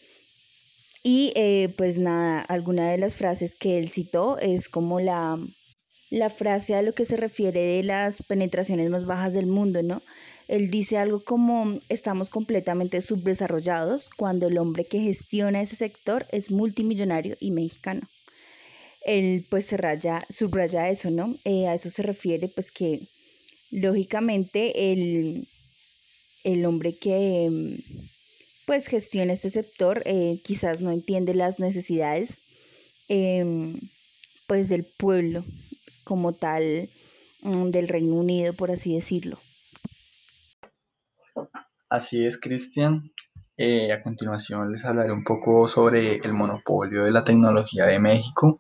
y 1.04 1.34
eh, 1.36 1.74
pues 1.78 2.00
nada, 2.00 2.40
alguna 2.42 2.90
de 2.90 2.98
las 2.98 3.16
frases 3.16 3.56
que 3.56 3.78
él 3.80 3.90
citó 3.90 4.38
es 4.40 4.70
como 4.70 5.02
la, 5.02 5.38
la 6.10 6.30
frase 6.30 6.76
a 6.76 6.82
lo 6.82 6.94
que 6.94 7.06
se 7.06 7.18
refiere 7.18 7.60
de 7.60 7.84
las 7.84 8.24
penetraciones 8.24 8.90
más 8.90 9.06
bajas 9.06 9.34
del 9.34 9.48
mundo, 9.48 9.84
¿no? 9.84 10.02
Él 10.48 10.70
dice 10.70 10.98
algo 10.98 11.24
como 11.24 11.80
estamos 11.90 12.30
completamente 12.30 13.02
subdesarrollados 13.02 14.10
cuando 14.10 14.48
el 14.48 14.58
hombre 14.58 14.86
que 14.86 15.00
gestiona 15.00 15.62
ese 15.62 15.76
sector 15.76 16.28
es 16.32 16.52
multimillonario 16.52 17.36
y 17.40 17.52
mexicano. 17.52 18.08
Él 19.06 19.46
pues 19.50 19.66
se 19.66 19.78
raya, 19.78 20.26
subraya 20.30 20.90
eso, 20.90 21.12
¿no? 21.12 21.36
Eh, 21.46 21.68
a 21.68 21.74
eso 21.74 21.90
se 21.90 22.02
refiere 22.02 22.48
pues 22.48 22.72
que 22.72 23.02
lógicamente 23.72 24.92
el, 24.92 25.48
el 26.44 26.66
hombre 26.66 26.96
que 26.96 27.82
pues 28.66 28.88
gestiona 28.88 29.34
este 29.34 29.50
sector 29.50 30.02
eh, 30.06 30.40
quizás 30.44 30.82
no 30.82 30.92
entiende 30.92 31.34
las 31.34 31.60
necesidades 31.60 32.42
em, 33.08 33.80
pues 34.48 34.70
del 34.70 34.86
pueblo 34.86 35.44
como 36.04 36.34
tal 36.34 36.90
mm, 37.42 37.70
del 37.70 37.88
Reino 37.88 38.16
Unido, 38.16 38.54
por 38.54 38.72
así 38.72 38.94
decirlo. 38.94 39.40
Así 41.90 42.26
es, 42.26 42.40
Cristian. 42.40 43.12
Eh, 43.58 43.94
a 43.94 44.02
continuación 44.02 44.72
les 44.72 44.84
hablaré 44.86 45.12
un 45.14 45.24
poco 45.24 45.68
sobre 45.68 46.18
el 46.18 46.34
monopolio 46.34 47.04
de 47.06 47.12
la 47.12 47.24
tecnología 47.24 47.86
de 47.86 48.00
México. 48.00 48.60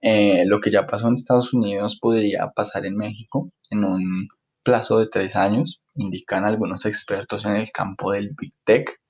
Eh, 0.00 0.44
lo 0.46 0.60
que 0.60 0.70
ya 0.70 0.86
pasó 0.86 1.08
en 1.08 1.16
Estados 1.16 1.52
Unidos 1.52 1.98
podría 2.00 2.50
pasar 2.50 2.86
en 2.86 2.96
México 2.96 3.50
en 3.70 3.84
un 3.84 4.28
plazo 4.62 4.98
de 4.98 5.08
tres 5.08 5.36
años, 5.36 5.82
indican 5.94 6.44
algunos 6.44 6.86
expertos 6.86 7.44
en 7.44 7.56
el 7.56 7.70
campo 7.72 8.12
del 8.12 8.30
Big 8.38 8.54
Tech, 8.64 9.00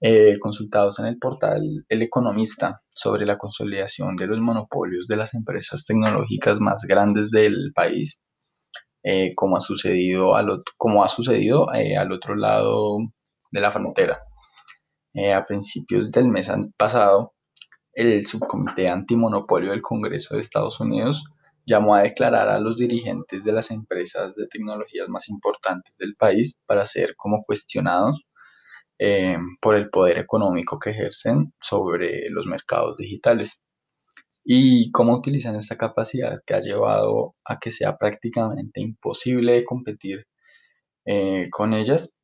eh, 0.00 0.38
consultados 0.40 0.98
en 1.00 1.06
el 1.06 1.18
portal 1.18 1.84
El 1.88 2.02
Economista 2.02 2.82
sobre 2.94 3.26
la 3.26 3.38
consolidación 3.38 4.16
de 4.16 4.26
los 4.26 4.38
monopolios 4.38 5.06
de 5.08 5.16
las 5.16 5.34
empresas 5.34 5.86
tecnológicas 5.86 6.60
más 6.60 6.84
grandes 6.86 7.30
del 7.30 7.72
país 7.74 8.22
eh, 9.04 9.34
como 9.34 9.56
ha 9.56 9.60
sucedido 9.60 10.34
al, 10.34 10.62
como 10.78 11.04
ha 11.04 11.08
sucedido, 11.08 11.72
eh, 11.74 11.96
al 11.96 12.10
otro 12.10 12.34
lado 12.36 12.98
de 13.50 13.60
la 13.60 13.70
frontera. 13.70 14.18
Eh, 15.12 15.34
a 15.34 15.44
principios 15.46 16.10
del 16.10 16.28
mes 16.28 16.50
pasado, 16.78 17.34
el 17.92 18.26
subcomité 18.26 18.88
antimonopolio 18.88 19.72
del 19.72 19.82
Congreso 19.82 20.34
de 20.34 20.40
Estados 20.40 20.80
Unidos 20.80 21.24
llamó 21.66 21.94
a 21.94 22.02
declarar 22.02 22.48
a 22.48 22.58
los 22.58 22.76
dirigentes 22.78 23.44
de 23.44 23.52
las 23.52 23.70
empresas 23.70 24.36
de 24.36 24.46
tecnologías 24.48 25.08
más 25.08 25.28
importantes 25.28 25.94
del 25.98 26.16
país 26.16 26.58
para 26.66 26.86
ser 26.86 27.14
como 27.16 27.44
cuestionados 27.44 28.26
por 29.60 29.76
el 29.76 29.90
poder 29.90 30.18
económico 30.18 30.78
que 30.78 30.90
ejercen 30.90 31.52
sobre 31.60 32.30
los 32.30 32.46
mercados 32.46 32.96
digitales 32.96 33.62
y 34.44 34.90
cómo 34.92 35.16
utilizan 35.16 35.56
esta 35.56 35.76
capacidad 35.76 36.42
que 36.46 36.54
ha 36.54 36.60
llevado 36.60 37.34
a 37.44 37.58
que 37.58 37.70
sea 37.70 37.96
prácticamente 37.96 38.82
imposible 38.82 39.64
competir 39.64 40.26
eh, 41.06 41.48
con 41.50 41.72
ellas 41.72 42.14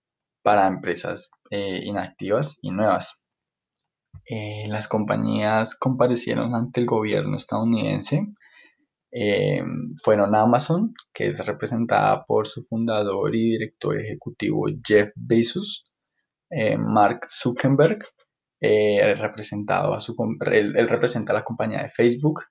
para 0.43 0.67
empresas 0.67 1.31
eh, 1.51 1.81
inactivas 1.85 2.59
y 2.61 2.71
nuevas. 2.71 3.21
Eh, 4.27 4.65
las 4.69 4.87
compañías 4.89 5.75
comparecieron 5.77 6.55
ante 6.55 6.81
el 6.81 6.87
gobierno 6.87 7.37
estadounidense. 7.37 8.27
fueron 10.05 10.35
Amazon, 10.37 10.95
que 11.13 11.29
es 11.29 11.45
representada 11.45 12.25
por 12.27 12.47
su 12.47 12.63
fundador 12.63 13.35
y 13.35 13.53
director 13.53 13.99
ejecutivo 14.01 14.67
Jeff 14.85 15.11
Bezos, 15.17 15.85
Mark 16.79 17.27
Zuckerberg, 17.29 18.05
eh, 18.61 19.15
representado 19.15 19.95
a 19.95 20.01
su, 20.01 20.15
él, 20.53 20.89
representa 20.89 21.33
a 21.33 21.37
la 21.37 21.45
compañía 21.45 21.83
de 21.83 21.91
Facebook. 21.91 22.43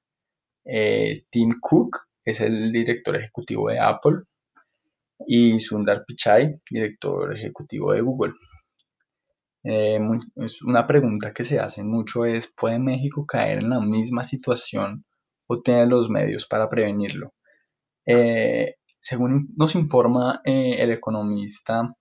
Eh, 0.65 1.25
Tim 1.29 1.59
Cook 1.61 1.97
es 2.25 2.41
el 2.41 2.71
director 2.71 3.15
ejecutivo 3.15 3.69
de 3.69 3.79
Apple 3.79 4.23
y 5.27 5.59
Sundar 5.59 6.03
Pichai, 6.07 6.59
director 6.69 7.37
ejecutivo 7.37 7.93
de 7.93 8.01
Google. 8.01 8.33
Eh, 9.63 9.99
es 10.37 10.61
una 10.63 10.87
pregunta 10.87 11.33
que 11.33 11.43
se 11.43 11.59
hace 11.59 11.83
mucho 11.83 12.25
es, 12.25 12.51
¿puede 12.55 12.79
México 12.79 13.25
caer 13.27 13.59
en 13.59 13.69
la 13.69 13.79
misma 13.79 14.23
situación 14.23 15.05
o 15.47 15.61
tener 15.61 15.87
los 15.87 16.09
medios 16.09 16.47
para 16.47 16.69
prevenirlo? 16.69 17.33
según 19.01 19.53
nos 19.55 19.75
informa 19.75 20.41
el 20.43 20.91
economista, 20.91 21.95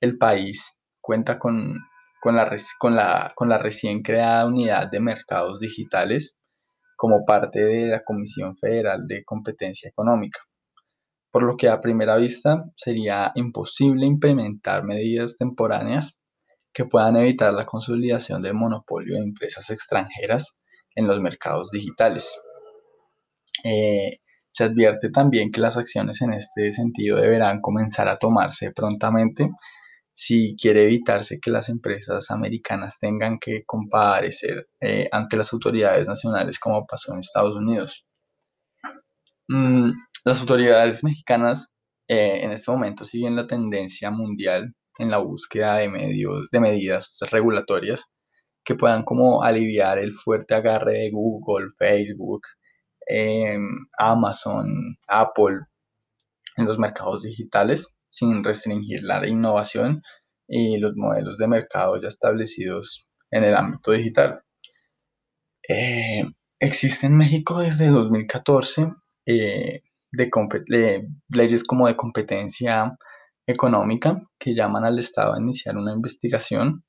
el 0.00 0.16
país 0.16 0.78
cuenta 1.00 1.36
con 1.36 1.80
con 2.22 2.94
la, 2.94 3.58
recién 3.58 4.02
creada 4.02 4.46
Unidad 4.46 4.88
de 4.88 5.00
Mercados 5.00 5.58
Digitales 5.58 6.38
como 6.96 7.24
parte 7.24 7.64
de 7.64 7.88
la 7.88 8.04
Comisión 8.04 8.56
Federal 8.56 9.08
de 9.08 9.24
Competencia 9.24 9.88
Económica, 9.88 10.38
por 11.32 11.42
lo 11.42 11.56
que 11.56 11.68
a 11.68 11.80
primera 11.80 12.16
vista 12.16 12.64
sería 12.76 13.32
imposible 13.34 14.06
implementar 14.06 14.84
medidas 14.84 15.36
temporáneas 15.36 16.20
que 16.72 16.84
puedan 16.84 17.16
evitar 17.16 17.52
la 17.54 17.66
consolidación 17.66 18.40
del 18.40 18.54
monopolio 18.54 19.16
de 19.16 19.24
empresas 19.24 19.68
extranjeras 19.70 20.60
en 20.94 21.08
los 21.08 21.20
mercados 21.20 21.72
digitales. 21.72 22.40
Eh, 23.64 24.20
se 24.52 24.64
advierte 24.64 25.10
también 25.10 25.50
que 25.50 25.60
las 25.60 25.76
acciones 25.76 26.22
en 26.22 26.34
este 26.34 26.70
sentido 26.70 27.16
deberán 27.16 27.60
comenzar 27.60 28.08
a 28.08 28.18
tomarse 28.18 28.70
prontamente 28.70 29.50
si 30.14 30.56
quiere 30.56 30.84
evitarse 30.84 31.40
que 31.40 31.50
las 31.50 31.68
empresas 31.68 32.30
americanas 32.30 32.98
tengan 32.98 33.38
que 33.38 33.64
comparecer 33.64 34.68
eh, 34.80 35.08
ante 35.10 35.36
las 35.36 35.52
autoridades 35.52 36.06
nacionales 36.06 36.58
como 36.58 36.86
pasó 36.86 37.12
en 37.14 37.20
Estados 37.20 37.56
Unidos. 37.56 38.06
Mm, 39.48 39.92
las 40.24 40.40
autoridades 40.40 41.02
mexicanas 41.04 41.68
eh, 42.08 42.44
en 42.44 42.52
este 42.52 42.70
momento 42.70 43.04
siguen 43.04 43.36
la 43.36 43.46
tendencia 43.46 44.10
mundial 44.10 44.74
en 44.98 45.10
la 45.10 45.18
búsqueda 45.18 45.76
de, 45.76 45.88
medios, 45.88 46.48
de 46.50 46.60
medidas 46.60 47.18
regulatorias 47.30 48.06
que 48.64 48.74
puedan 48.76 49.04
como 49.04 49.42
aliviar 49.42 49.98
el 49.98 50.12
fuerte 50.12 50.54
agarre 50.54 50.92
de 50.98 51.10
Google, 51.10 51.68
Facebook, 51.78 52.42
em, 53.06 53.62
Amazon, 53.98 54.96
Apple 55.08 55.60
en 56.56 56.66
los 56.66 56.78
mercados 56.78 57.22
digitales 57.22 57.96
sin 58.12 58.44
restringir 58.44 59.02
la 59.02 59.26
innovación 59.26 60.02
y 60.46 60.76
los 60.76 60.94
modelos 60.96 61.38
de 61.38 61.48
mercado 61.48 62.00
ya 62.00 62.08
establecidos 62.08 63.08
en 63.30 63.44
el 63.44 63.56
ámbito 63.56 63.92
digital. 63.92 64.42
Eh, 65.66 66.22
existe 66.60 67.06
en 67.06 67.16
México 67.16 67.60
desde 67.60 67.88
2014 67.88 68.88
eh, 69.26 69.82
de 70.12 71.08
leyes 71.30 71.64
como 71.64 71.86
de 71.86 71.96
competencia 71.96 72.92
económica 73.46 74.20
que 74.38 74.54
llaman 74.54 74.84
al 74.84 74.98
Estado 74.98 75.34
a 75.34 75.40
iniciar 75.40 75.76
una 75.76 75.94
investigación 75.94 76.84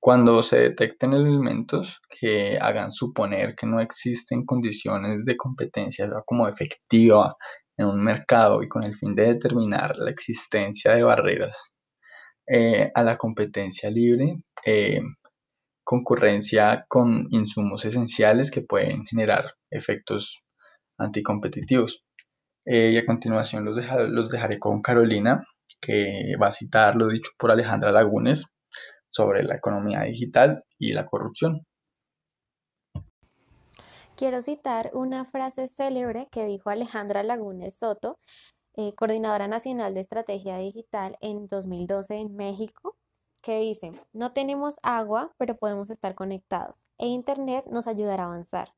Cuando 0.00 0.42
se 0.42 0.58
detecten 0.58 1.12
elementos 1.12 2.00
que 2.20 2.58
hagan 2.60 2.90
suponer 2.90 3.54
que 3.54 3.66
no 3.68 3.80
existen 3.80 4.44
condiciones 4.44 5.24
de 5.24 5.36
competencia 5.36 6.10
como 6.26 6.48
efectiva 6.48 7.36
en 7.76 7.86
un 7.86 8.02
mercado 8.02 8.62
y 8.62 8.68
con 8.68 8.84
el 8.84 8.94
fin 8.94 9.14
de 9.14 9.34
determinar 9.34 9.96
la 9.96 10.10
existencia 10.10 10.94
de 10.94 11.02
barreras 11.02 11.72
eh, 12.46 12.90
a 12.94 13.02
la 13.04 13.16
competencia 13.16 13.90
libre, 13.90 14.42
eh, 14.64 15.00
concurrencia 15.84 16.84
con 16.88 17.28
insumos 17.30 17.84
esenciales 17.84 18.50
que 18.50 18.62
pueden 18.62 19.04
generar 19.06 19.54
efectos 19.70 20.42
anticompetitivos. 20.98 22.04
Eh, 22.64 22.90
y 22.92 22.98
a 22.98 23.06
continuación 23.06 23.64
los, 23.64 23.78
los 24.08 24.28
dejaré 24.30 24.58
con 24.58 24.82
Carolina, 24.82 25.44
que 25.80 26.34
va 26.40 26.48
a 26.48 26.52
citar 26.52 26.96
lo 26.96 27.08
dicho 27.08 27.30
por 27.38 27.50
Alejandra 27.50 27.92
Lagunes 27.92 28.52
sobre 29.10 29.42
la 29.44 29.56
economía 29.56 30.02
digital 30.02 30.64
y 30.78 30.92
la 30.92 31.06
corrupción. 31.06 31.66
Quiero 34.16 34.42
citar 34.42 34.90
una 34.94 35.24
frase 35.24 35.66
célebre 35.68 36.28
que 36.30 36.44
dijo 36.44 36.70
Alejandra 36.70 37.22
Lagunes 37.22 37.78
Soto, 37.78 38.18
eh, 38.74 38.94
coordinadora 38.94 39.48
nacional 39.48 39.94
de 39.94 40.00
estrategia 40.00 40.58
digital 40.58 41.16
en 41.20 41.46
2012 41.48 42.16
en 42.16 42.36
México, 42.36 42.96
que 43.42 43.58
dice, 43.58 43.92
no 44.12 44.32
tenemos 44.32 44.76
agua, 44.82 45.32
pero 45.38 45.56
podemos 45.56 45.90
estar 45.90 46.14
conectados 46.14 46.86
e 46.98 47.06
Internet 47.06 47.66
nos 47.70 47.86
ayudará 47.86 48.24
a 48.24 48.26
avanzar. 48.26 48.74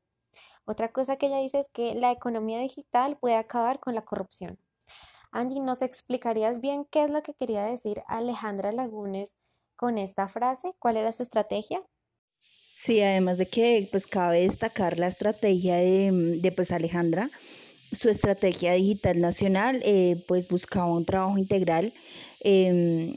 Otra 0.65 0.91
cosa 0.91 1.17
que 1.17 1.27
ella 1.27 1.39
dice 1.39 1.59
es 1.59 1.69
que 1.69 1.93
la 1.95 2.11
economía 2.11 2.59
digital 2.59 3.17
puede 3.17 3.35
acabar 3.35 3.79
con 3.79 3.93
la 3.93 4.03
corrupción. 4.03 4.57
Angie, 5.31 5.59
¿nos 5.61 5.81
explicarías 5.81 6.59
bien 6.59 6.85
qué 6.85 7.03
es 7.03 7.09
lo 7.11 7.21
que 7.21 7.35
quería 7.35 7.63
decir 7.63 8.01
Alejandra 8.07 8.71
Lagunes 8.71 9.35
con 9.75 9.97
esta 9.97 10.27
frase? 10.27 10.73
¿Cuál 10.79 10.97
era 10.97 11.11
su 11.11 11.23
estrategia? 11.23 11.83
Sí, 12.77 12.99
además 12.99 13.37
de 13.37 13.47
que 13.47 13.87
pues 13.89 14.05
cabe 14.05 14.41
destacar 14.41 14.99
la 14.99 15.07
estrategia 15.07 15.77
de, 15.77 16.11
de 16.41 16.51
pues 16.51 16.73
Alejandra, 16.73 17.31
su 17.93 18.09
estrategia 18.09 18.73
digital 18.73 19.21
nacional 19.21 19.81
eh, 19.85 20.21
pues 20.27 20.49
buscaba 20.49 20.91
un 20.91 21.05
trabajo 21.05 21.37
integral. 21.37 21.93
Em, 22.41 23.15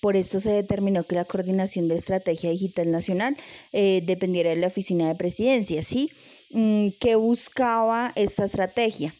por 0.00 0.16
esto 0.16 0.40
se 0.40 0.50
determinó 0.52 1.04
que 1.04 1.14
la 1.14 1.26
coordinación 1.26 1.88
de 1.88 1.96
estrategia 1.96 2.50
digital 2.50 2.90
nacional 2.90 3.36
eh, 3.72 4.02
dependiera 4.06 4.48
de 4.48 4.56
la 4.56 4.68
oficina 4.68 5.08
de 5.08 5.14
presidencia, 5.14 5.82
¿sí? 5.82 6.10
Mm, 6.52 6.88
¿Qué 6.98 7.16
buscaba 7.16 8.12
esta 8.16 8.46
estrategia? 8.46 9.14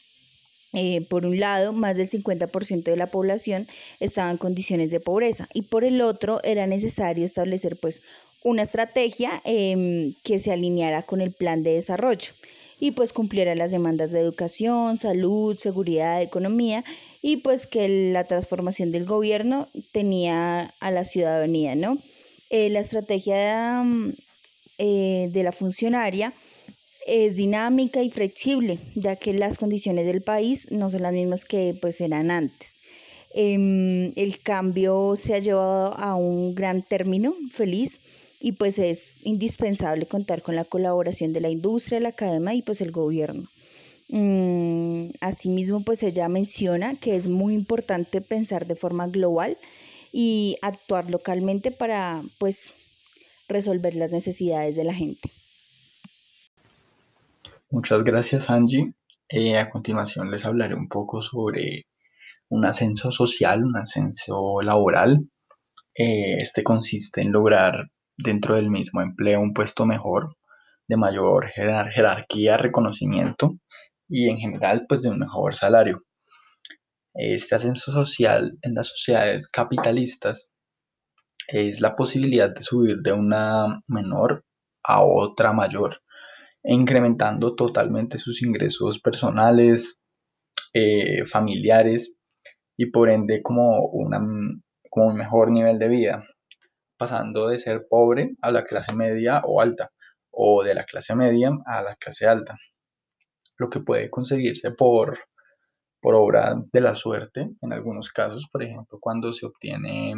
Eh, 0.73 1.06
por 1.09 1.25
un 1.25 1.40
lado, 1.40 1.73
más 1.73 1.97
del 1.97 2.09
50% 2.09 2.90
de 2.90 2.97
la 2.97 3.11
población 3.11 3.66
estaba 4.00 4.30
en 4.30 4.37
condiciones 4.37 4.90
de 4.90 5.00
pobreza 5.00 5.49
y 5.54 5.62
por 5.62 5.85
el 5.85 6.02
otro 6.02 6.40
era 6.45 6.66
necesario 6.66 7.25
establecer 7.25 7.76
pues 7.76 8.02
una 8.45 8.62
estrategia 8.62 9.43
em, 9.45 10.14
que 10.25 10.38
se 10.38 10.52
alineara 10.52 11.02
con 11.02 11.21
el 11.21 11.33
plan 11.33 11.62
de 11.62 11.73
desarrollo 11.73 12.33
y 12.78 12.93
pues 12.93 13.12
cumpliera 13.12 13.55
las 13.55 13.71
demandas 13.71 14.11
de 14.11 14.21
educación, 14.21 14.99
salud, 14.99 15.57
seguridad, 15.57 16.23
economía 16.23 16.85
y 17.23 17.38
pues 17.38 17.66
que 17.66 18.12
la 18.12 18.25
transformación 18.25 18.93
del 18.93 19.07
gobierno 19.07 19.69
tenía 19.93 20.75
a 20.81 20.90
la 20.90 21.05
ciudadanía, 21.05 21.75
¿no? 21.75 21.99
Eh, 22.50 22.69
la 22.69 22.81
estrategia 22.81 23.83
mm, 23.83 24.12
eh, 24.78 25.31
de 25.33 25.43
la 25.43 25.52
funcionaria 25.52 26.33
es 27.07 27.37
dinámica 27.37 28.02
y 28.02 28.11
flexible, 28.11 28.78
ya 28.95 29.16
que 29.16 29.33
las 29.33 29.59
condiciones 29.59 30.07
del 30.07 30.23
país 30.23 30.71
no 30.71 30.90
son 30.90 31.02
las 31.02 31.12
mismas 31.12 31.45
que 31.45 31.76
pues 31.81 32.00
eran 32.00 32.31
antes. 32.31 32.81
Em, 33.33 34.12
el 34.16 34.40
cambio 34.40 35.14
se 35.16 35.35
ha 35.35 35.38
llevado 35.38 35.95
a 35.99 36.14
un 36.16 36.55
gran 36.55 36.83
término 36.83 37.35
feliz 37.50 38.00
y 38.40 38.52
pues 38.52 38.78
es 38.78 39.19
indispensable 39.25 40.07
contar 40.07 40.43
con 40.43 40.57
la 40.57 40.64
colaboración 40.64 41.33
de 41.33 41.40
la 41.40 41.50
industria, 41.50 42.00
la 42.00 42.11
academia 42.11 42.55
y 42.55 42.62
pues 42.62 42.81
el 42.81 42.93
gobierno. 42.93 43.49
Mm, 44.08 45.10
asimismo, 45.21 45.82
pues 45.82 46.02
ella 46.02 46.28
menciona 46.28 46.95
que 46.95 47.17
es 47.17 47.28
muy 47.28 47.54
importante 47.54 48.21
pensar 48.21 48.67
de 48.67 48.76
forma 48.76 49.08
global 49.08 49.58
y 50.13 50.56
actuar 50.63 51.10
localmente 51.10 51.71
para 51.73 52.23
pues 52.39 52.75
resolver 53.49 53.97
las 53.97 54.10
necesidades 54.10 54.76
de 54.76 54.84
la 54.84 54.95
gente. 54.95 55.30
Muchas 57.71 58.04
gracias 58.04 58.49
Angie. 58.49 58.93
Eh, 59.28 59.58
a 59.58 59.71
continuación 59.71 60.30
les 60.30 60.45
hablaré 60.45 60.75
un 60.75 60.89
poco 60.89 61.21
sobre 61.21 61.87
un 62.49 62.65
ascenso 62.65 63.10
social, 63.10 63.65
un 63.65 63.76
ascenso 63.76 64.63
laboral. 64.63 65.28
Eh, 65.95 66.37
este 66.39 66.63
consiste 66.63 67.23
en 67.23 67.32
lograr 67.32 67.91
dentro 68.17 68.57
del 68.57 68.71
mismo 68.71 69.02
empleo 69.02 69.41
un 69.41 69.52
puesto 69.52 69.87
mejor, 69.87 70.37
de 70.89 70.97
mayor 70.97 71.49
jerarquía, 71.49 72.57
reconocimiento 72.57 73.57
y 74.09 74.31
en 74.31 74.39
general 74.39 74.87
pues 74.89 75.02
de 75.02 75.11
un 75.11 75.19
mejor 75.19 75.55
salario. 75.57 76.02
Este 77.15 77.55
ascenso 77.55 77.93
social 77.93 78.59
en 78.63 78.75
las 78.75 78.89
sociedades 78.89 79.49
capitalistas 79.49 80.55
es 81.49 81.81
la 81.81 81.97
posibilidad 81.97 82.55
de 82.55 82.63
subir 82.63 82.99
de 83.02 83.13
una 83.13 83.81
menor 83.89 84.45
a 84.85 85.02
otra 85.02 85.52
mayor 85.52 86.00
incrementando 86.67 87.55
totalmente 87.55 88.19
sus 88.19 88.43
ingresos 88.43 89.00
personales, 89.00 90.02
eh, 90.75 91.25
familiares 91.25 92.19
y 92.76 92.87
por 92.87 93.09
ende 93.09 93.41
como, 93.43 93.87
una, 93.87 94.19
como 94.91 95.07
un 95.07 95.17
mejor 95.17 95.50
nivel 95.50 95.79
de 95.79 95.89
vida, 95.89 96.26
pasando 96.97 97.49
de 97.49 97.59
ser 97.59 97.87
pobre 97.89 98.37
a 98.43 98.50
la 98.50 98.65
clase 98.65 98.95
media 98.95 99.43
o 99.45 99.61
alta 99.61 99.91
o 100.30 100.63
de 100.63 100.75
la 100.75 100.85
clase 100.85 101.15
media 101.15 101.50
a 101.67 101.82
la 101.82 101.97
clase 101.97 102.26
alta, 102.26 102.56
lo 103.59 103.71
que 103.71 103.80
puede 103.80 104.11
conseguirse 104.11 104.71
por, 104.73 105.19
por 106.00 106.15
obra 106.15 106.54
de 106.73 106.80
la 106.80 106.95
suerte 106.95 107.49
en 107.61 107.73
algunos 107.73 108.13
casos, 108.13 108.49
por 108.52 108.63
ejemplo, 108.63 108.99
cuando 109.00 109.32
se 109.32 109.47
obtiene 109.47 110.15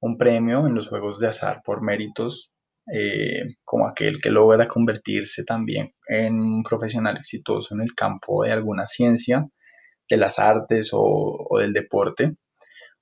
un 0.00 0.16
premio 0.16 0.66
en 0.66 0.74
los 0.74 0.88
juegos 0.88 1.18
de 1.18 1.28
azar 1.28 1.60
por 1.64 1.82
méritos 1.82 2.52
eh, 2.92 3.56
como 3.64 3.86
aquel 3.86 4.20
que 4.20 4.30
logra 4.30 4.66
convertirse 4.66 5.44
también 5.44 5.92
en 6.08 6.40
un 6.40 6.62
profesional 6.62 7.18
exitoso 7.18 7.74
en 7.74 7.82
el 7.82 7.94
campo 7.94 8.44
de 8.44 8.52
alguna 8.52 8.86
ciencia, 8.86 9.46
de 10.08 10.16
las 10.16 10.38
artes 10.38 10.90
o, 10.92 11.58
del 11.58 11.72
deporte, 11.72 12.36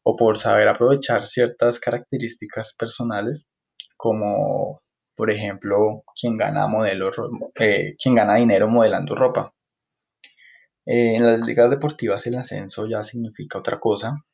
o 0.09 0.17
por 0.17 0.39
saber 0.39 0.69
aprovechar 0.69 1.27
ciertas 1.27 1.81
características 1.81 2.77
personales, 2.79 3.49
como 3.97 4.81
por 5.17 5.33
ejemplo 5.33 6.05
quien 6.21 6.37
gana, 6.37 6.69
modelo, 6.69 7.11
eh, 7.57 7.97
quien 8.01 8.15
gana 8.15 8.37
dinero 8.37 8.69
modelando 8.69 9.17
ropa. 9.17 9.53
Eh, 10.87 11.17
en 11.17 11.25
las 11.27 11.41
ligas 11.41 11.71
deportivas 11.71 12.25
el 12.29 12.37
ascenso 12.37 12.87
ya 12.87 13.03
significa 13.03 13.59
otra 13.59 13.81
cosa, 13.81 14.25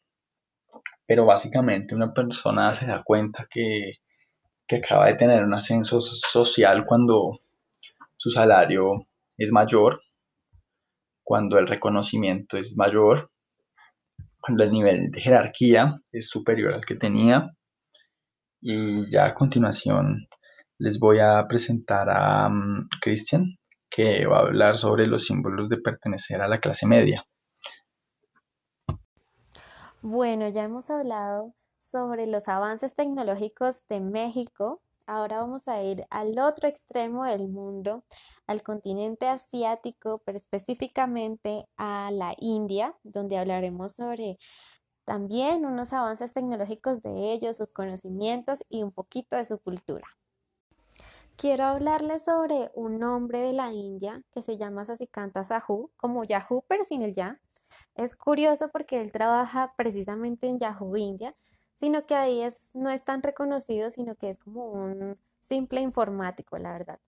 pero 1.07 1.25
básicamente 1.25 1.95
una 1.95 2.13
persona 2.13 2.75
se 2.75 2.87
da 2.87 3.03
cuenta 3.03 3.47
que 3.51 4.03
que 4.67 4.77
acaba 4.77 5.07
de 5.07 5.15
tener 5.15 5.45
un 5.45 5.55
ascenso 5.55 6.01
social 6.01 6.85
cuando 6.87 7.41
su 8.17 8.31
salario 8.31 9.07
es 9.37 9.51
mayor, 9.53 10.03
cuando 11.25 11.59
el 11.59 11.67
reconocimiento 11.67 12.57
es 12.59 12.77
mayor, 12.77 13.32
cuando 14.43 14.65
el 14.65 14.71
nivel 14.71 15.11
de 15.11 15.21
jerarquía 15.21 16.01
es 16.11 16.29
superior 16.29 16.75
al 16.75 16.85
que 16.85 16.97
tenía. 16.97 17.51
Y 18.61 19.11
ya 19.11 19.27
a 19.27 19.35
continuación 19.35 20.27
les 20.79 20.99
voy 20.99 21.21
a 21.21 21.47
presentar 21.49 22.09
a 22.11 22.49
um, 22.49 22.89
Cristian, 23.01 23.57
que 23.89 24.27
va 24.27 24.39
a 24.39 24.41
hablar 24.41 24.79
sobre 24.79 25.07
los 25.07 25.27
símbolos 25.27 25.69
de 25.69 25.79
pertenecer 25.79 26.43
a 26.43 26.49
la 26.49 26.59
clase 26.59 26.87
media. 26.87 27.25
Bueno, 30.01 30.49
ya 30.49 30.65
hemos 30.65 30.91
hablado 30.91 31.55
sobre 31.79 32.27
los 32.27 32.49
avances 32.49 32.95
tecnológicos 32.95 33.87
de 33.89 34.01
México, 34.01 34.83
ahora 35.07 35.41
vamos 35.41 35.69
a 35.69 35.83
ir 35.83 36.05
al 36.11 36.39
otro 36.39 36.69
extremo 36.69 37.25
del 37.25 37.49
mundo, 37.49 38.05
al 38.47 38.63
continente 38.63 39.27
asiático, 39.27 40.23
pero 40.25 40.39
específicamente 40.39 41.69
a 41.77 42.11
la 42.13 42.35
India, 42.39 42.95
donde 43.03 43.39
hablaremos 43.39 43.95
sobre 43.95 44.39
también 45.05 45.65
unos 45.65 45.93
avances 45.93 46.33
tecnológicos 46.33 47.03
de 47.03 47.33
ellos, 47.33 47.57
sus 47.57 47.73
conocimientos 47.73 48.65
y 48.69 48.83
un 48.83 48.93
poquito 48.93 49.37
de 49.37 49.45
su 49.45 49.59
cultura. 49.59 50.07
Quiero 51.37 51.65
hablarles 51.65 52.25
sobre 52.25 52.71
un 52.75 53.03
hombre 53.03 53.41
de 53.41 53.53
la 53.53 53.73
India 53.73 54.23
que 54.31 54.43
se 54.43 54.59
llama 54.59 54.85
Sasikanta 54.85 55.43
Sahu, 55.43 55.91
como 55.97 56.25
Yahoo, 56.25 56.65
pero 56.69 56.85
sin 56.85 57.03
el 57.03 57.15
ya. 57.15 57.41
Es 57.95 58.15
curioso 58.15 58.69
porque 58.71 59.01
él 59.01 59.11
trabaja 59.11 59.75
precisamente 59.77 60.47
en 60.47 60.59
Yahoo 60.59 60.97
India, 60.97 61.35
sino 61.75 62.07
que 62.07 62.15
ahí 62.15 62.43
es, 62.43 62.71
no 62.75 62.91
es 62.91 63.05
tan 63.05 63.23
reconocido, 63.23 63.91
sino 63.91 64.15
que 64.17 64.29
es 64.29 64.39
como 64.39 64.67
un 64.67 65.17
simple 65.41 65.81
informático, 65.81 66.59
la 66.59 66.73
verdad. 66.73 67.01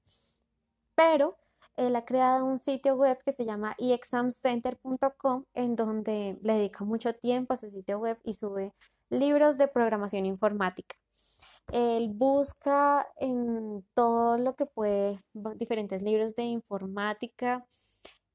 Pero 0.95 1.37
él 1.77 1.97
ha 1.97 2.05
creado 2.05 2.45
un 2.47 2.59
sitio 2.59 2.95
web 2.95 3.19
que 3.25 3.33
se 3.33 3.45
llama 3.45 3.75
eexamcenter.com, 3.79 5.45
en 5.55 5.77
donde 5.77 6.39
le 6.43 6.55
dedica 6.55 6.85
mucho 6.85 7.15
tiempo 7.15 7.55
a 7.55 7.57
su 7.57 7.69
sitio 7.71 7.99
web 7.99 8.19
y 8.23 8.35
sube 8.35 8.75
libros 9.11 9.59
de 9.59 9.69
programación 9.69 10.27
informática. 10.27 10.97
Él 11.73 12.11
busca 12.13 13.07
en 13.17 13.85
todo 13.95 14.39
lo 14.39 14.55
que 14.55 14.67
puede, 14.67 15.25
diferentes 15.57 16.03
libros 16.03 16.35
de 16.35 16.45
informática 16.45 17.67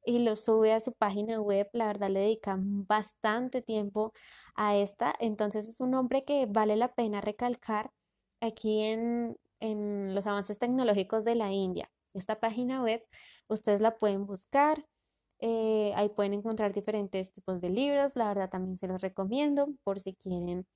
y 0.06 0.20
los 0.20 0.42
sube 0.42 0.74
a 0.74 0.80
su 0.80 0.94
página 0.94 1.42
web. 1.42 1.70
La 1.74 1.88
verdad 1.88 2.10
le 2.10 2.22
dedica 2.22 2.58
bastante 2.60 3.62
tiempo 3.62 4.14
a 4.56 4.76
esta. 4.78 5.14
Entonces 5.20 5.68
es 5.68 5.80
un 5.82 5.94
hombre 5.96 6.26
que 6.26 6.46
vale 6.48 6.76
la 6.76 6.94
pena 6.94 7.22
recalcar 7.22 7.92
aquí 8.42 8.82
en, 8.82 9.38
en 9.60 10.16
los 10.16 10.28
avances 10.28 10.58
tecnológicos 10.58 11.24
de 11.26 11.36
la 11.36 11.52
India. 11.52 11.92
Esta 12.14 12.40
página 12.40 12.82
web 12.84 13.04
ustedes 13.48 13.82
la 13.82 13.98
pueden 13.98 14.26
buscar. 14.26 14.86
Eh, 15.42 15.94
ahí 15.96 16.10
pueden 16.10 16.34
encontrar 16.34 16.74
diferentes 16.74 17.32
tipos 17.32 17.62
de 17.62 17.70
libros. 17.70 18.16
La 18.16 18.28
verdad 18.28 18.50
también 18.50 18.78
se 18.78 18.88
los 18.88 19.02
recomiendo 19.02 19.70
por 19.84 20.00
si 20.00 20.16
quieren 20.16 20.68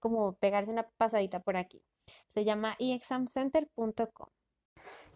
como 0.00 0.34
pegarse 0.36 0.70
una 0.72 0.88
pasadita 0.96 1.40
por 1.40 1.56
aquí. 1.56 1.82
Se 2.28 2.44
llama 2.44 2.76
eexamcenter.com. 2.78 4.28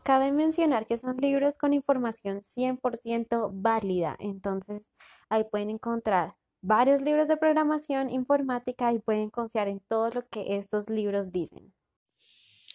Cabe 0.06 0.30
mencionar 0.30 0.86
que 0.86 0.98
son 0.98 1.16
libros 1.16 1.58
con 1.58 1.72
información 1.72 2.42
100% 2.42 3.50
válida. 3.52 4.16
Entonces 4.20 4.88
ahí 5.28 5.42
pueden 5.50 5.68
encontrar 5.68 6.36
varios 6.62 7.00
libros 7.00 7.26
de 7.26 7.36
programación 7.36 8.08
informática 8.10 8.92
y 8.92 9.00
pueden 9.00 9.30
confiar 9.30 9.66
en 9.66 9.80
todo 9.80 10.10
lo 10.10 10.28
que 10.28 10.58
estos 10.58 10.88
libros 10.88 11.32
dicen. 11.32 11.74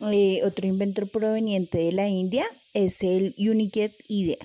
Eh, 0.01 0.41
otro 0.43 0.67
inventor 0.67 1.09
proveniente 1.09 1.77
de 1.77 1.93
la 1.93 2.09
India 2.09 2.43
es 2.73 3.01
el 3.01 3.33
Unicode 3.37 3.95
IDE. 4.09 4.37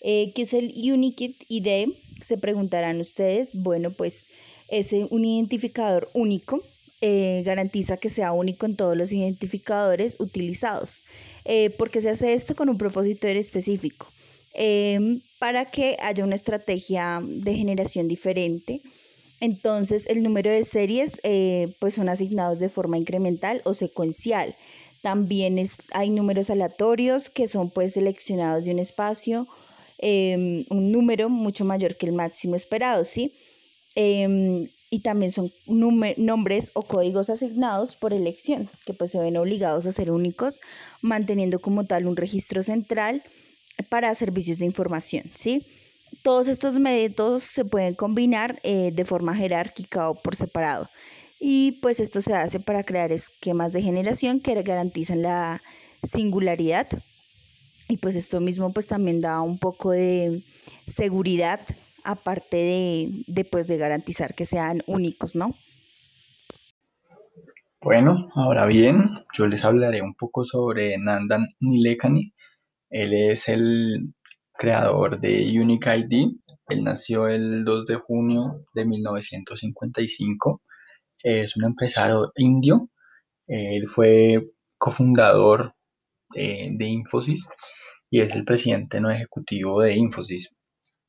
Eh, 0.00 0.32
¿Qué 0.34 0.42
es 0.42 0.54
el 0.54 0.72
Unicode 0.90 1.36
IDE? 1.48 1.92
Se 2.22 2.38
preguntarán 2.38 3.02
ustedes. 3.02 3.54
Bueno, 3.54 3.90
pues 3.90 4.24
es 4.68 4.94
un 4.94 5.26
identificador 5.26 6.08
único. 6.14 6.62
Eh, 7.00 7.42
garantiza 7.44 7.98
que 7.98 8.08
sea 8.08 8.32
único 8.32 8.64
en 8.66 8.76
todos 8.76 8.96
los 8.96 9.12
identificadores 9.12 10.16
utilizados. 10.18 11.02
¿Por 11.76 11.90
qué 11.90 12.00
se 12.00 12.08
hace 12.08 12.32
esto 12.32 12.54
con 12.54 12.68
un 12.68 12.78
propósito 12.78 13.28
específico? 13.28 14.10
para 15.40 15.64
que 15.64 15.96
haya 16.00 16.22
una 16.22 16.36
estrategia 16.36 17.20
de 17.22 17.54
generación 17.54 18.06
diferente. 18.06 18.80
Entonces, 19.40 20.06
el 20.06 20.22
número 20.22 20.50
de 20.50 20.62
series 20.62 21.20
pues 21.80 21.94
son 21.94 22.08
asignados 22.08 22.60
de 22.60 22.68
forma 22.68 22.96
incremental 22.96 23.60
o 23.64 23.74
secuencial. 23.74 24.54
También 25.04 25.62
hay 25.92 26.08
números 26.08 26.48
aleatorios 26.48 27.28
que 27.28 27.46
son 27.46 27.68
pues 27.68 27.92
seleccionados 27.92 28.64
de 28.64 28.70
un 28.70 28.78
espacio, 28.78 29.46
em, 29.98 30.64
un 30.70 30.92
número 30.92 31.28
mucho 31.28 31.66
mayor 31.66 31.98
que 31.98 32.06
el 32.06 32.12
máximo 32.12 32.56
esperado, 32.56 33.04
¿sí? 33.04 33.34
Em, 33.96 34.66
y 34.94 35.00
también 35.00 35.32
son 35.32 35.52
nombres 35.66 36.70
o 36.74 36.82
códigos 36.82 37.28
asignados 37.28 37.96
por 37.96 38.12
elección, 38.12 38.68
que 38.86 38.94
pues 38.94 39.10
se 39.10 39.18
ven 39.18 39.36
obligados 39.36 39.86
a 39.86 39.92
ser 39.92 40.12
únicos, 40.12 40.60
manteniendo 41.02 41.58
como 41.58 41.82
tal 41.82 42.06
un 42.06 42.14
registro 42.14 42.62
central 42.62 43.24
para 43.88 44.14
servicios 44.14 44.58
de 44.58 44.66
información, 44.66 45.24
¿sí? 45.34 45.66
Todos 46.22 46.46
estos 46.46 46.78
métodos 46.78 47.42
se 47.42 47.64
pueden 47.64 47.94
combinar 47.94 48.60
eh, 48.62 48.92
de 48.94 49.04
forma 49.04 49.34
jerárquica 49.34 50.10
o 50.10 50.14
por 50.14 50.36
separado 50.36 50.88
y 51.40 51.72
pues 51.82 51.98
esto 51.98 52.22
se 52.22 52.34
hace 52.34 52.60
para 52.60 52.84
crear 52.84 53.10
esquemas 53.10 53.72
de 53.72 53.82
generación 53.82 54.38
que 54.38 54.62
garantizan 54.62 55.22
la 55.22 55.60
singularidad 56.04 56.86
y 57.88 57.96
pues 57.96 58.14
esto 58.14 58.40
mismo 58.40 58.72
pues 58.72 58.86
también 58.86 59.18
da 59.18 59.40
un 59.40 59.58
poco 59.58 59.90
de 59.90 60.44
seguridad 60.86 61.58
aparte 62.04 62.56
de, 62.56 63.24
de, 63.26 63.44
pues, 63.44 63.66
de 63.66 63.76
garantizar 63.78 64.34
que 64.34 64.44
sean 64.44 64.82
únicos, 64.86 65.34
¿no? 65.34 65.54
Bueno, 67.80 68.30
ahora 68.34 68.66
bien, 68.66 69.10
yo 69.36 69.46
les 69.46 69.64
hablaré 69.64 70.00
un 70.00 70.14
poco 70.14 70.44
sobre 70.44 70.96
Nandan 70.98 71.48
Nilekani. 71.60 72.32
Él 72.90 73.12
es 73.12 73.48
el 73.48 74.14
creador 74.52 75.18
de 75.18 75.60
Unique 75.60 75.94
ID. 75.94 76.30
Él 76.68 76.84
nació 76.84 77.28
el 77.28 77.64
2 77.64 77.86
de 77.86 77.96
junio 77.96 78.64
de 78.72 78.86
1955 78.86 80.62
es 81.24 81.56
un 81.56 81.64
empresario 81.64 82.32
indio. 82.36 82.90
Él 83.46 83.88
fue 83.88 84.50
cofundador 84.78 85.74
de 86.30 86.86
Infosys 86.86 87.48
y 88.10 88.20
es 88.20 88.34
el 88.34 88.44
presidente 88.44 89.00
no 89.00 89.10
ejecutivo 89.10 89.80
de 89.80 89.94
Infosys. 89.94 90.54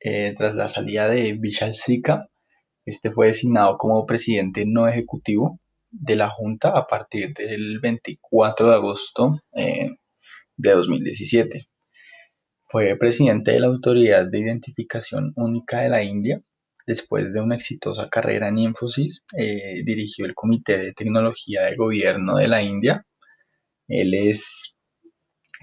Eh, 0.07 0.35
tras 0.37 0.55
la 0.55 0.67
salida 0.67 1.07
de 1.07 1.33
Vishal 1.33 1.73
Sikka, 1.73 2.29
este 2.85 3.11
fue 3.11 3.27
designado 3.27 3.77
como 3.77 4.05
presidente 4.05 4.63
no 4.67 4.87
ejecutivo 4.87 5.59
de 5.89 6.15
la 6.15 6.29
Junta 6.29 6.69
a 6.77 6.85
partir 6.85 7.33
del 7.33 7.79
24 7.79 8.69
de 8.69 8.75
agosto 8.75 9.39
eh, 9.53 9.89
de 10.57 10.71
2017. 10.71 11.67
Fue 12.65 12.95
presidente 12.97 13.51
de 13.53 13.61
la 13.61 13.67
Autoridad 13.67 14.27
de 14.27 14.39
Identificación 14.39 15.33
Única 15.35 15.81
de 15.81 15.89
la 15.89 16.03
India 16.03 16.41
Después 16.87 17.33
de 17.33 17.41
una 17.41 17.55
exitosa 17.55 18.09
carrera 18.09 18.47
en 18.49 18.59
Infosys, 18.59 19.25
eh, 19.35 19.81
dirigió 19.83 20.25
el 20.27 20.35
Comité 20.35 20.77
de 20.77 20.93
Tecnología 20.93 21.63
de 21.63 21.75
Gobierno 21.75 22.35
de 22.35 22.47
la 22.47 22.61
India. 22.61 23.03
Él 23.87 24.13
es 24.13 24.77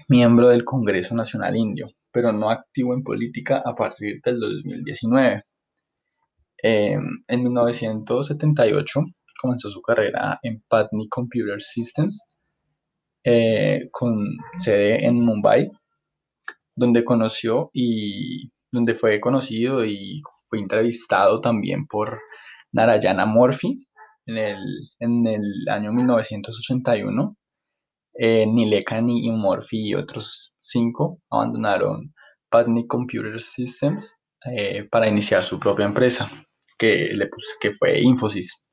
miembro 0.09 0.49
del 0.49 0.65
Congreso 0.65 1.15
Nacional 1.15 1.55
Indio, 1.55 1.91
pero 2.13 2.31
no 2.31 2.49
activo 2.51 2.93
en 2.93 3.03
política 3.03 3.61
a 3.65 3.75
partir 3.75 4.21
del 4.23 4.39
2019. 4.39 5.43
Em, 6.57 7.01
en 7.27 7.43
1978 7.43 9.01
comenzó 9.41 9.69
su 9.69 9.81
carrera 9.81 10.39
en 10.43 10.63
Patni 10.69 11.09
Computer 11.09 11.61
Systems, 11.61 12.29
eh, 13.25 13.89
con 13.91 14.37
sede 14.57 15.05
en 15.05 15.19
Mumbai, 15.19 15.71
donde 16.75 17.03
conoció 17.03 17.69
y 17.73 18.51
donde 18.71 18.95
fue 18.95 19.19
conocido 19.19 19.85
y 19.85 20.21
fue 20.49 20.59
entrevistado 20.59 21.41
también 21.41 21.87
por 21.87 22.21
Narayana 22.71 23.25
Murphy 23.25 23.87
en 24.25 24.37
el, 25.27 25.69
año 25.69 25.91
1981. 25.91 27.35
Eh, 28.15 28.45
Nilekani 28.45 29.25
y 29.25 29.31
Murphy 29.31 29.89
y 29.89 29.95
otros 29.95 30.55
cinco 30.61 31.19
abandonaron 31.31 32.13
Patni 32.49 32.85
Computer 32.87 33.41
Systems 33.41 34.19
eh, 34.45 34.87
para 34.89 35.09
iniciar 35.09 35.43
su 35.43 35.59
propia 35.59 35.85
empresa, 35.85 36.29
que, 36.77 37.09
fue 37.79 38.01
Infosys. 38.01 38.63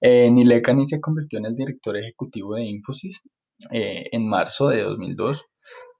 Eh, 0.00 0.30
se 0.84 1.00
convirtió 1.00 1.38
en 1.38 1.46
el 1.46 1.54
director 1.54 1.96
ejecutivo 1.96 2.56
de 2.56 2.64
Infosys 2.64 3.20
eh, 3.70 4.08
en 4.10 4.28
marzo 4.28 4.68
de 4.68 4.82
2002 4.82 5.44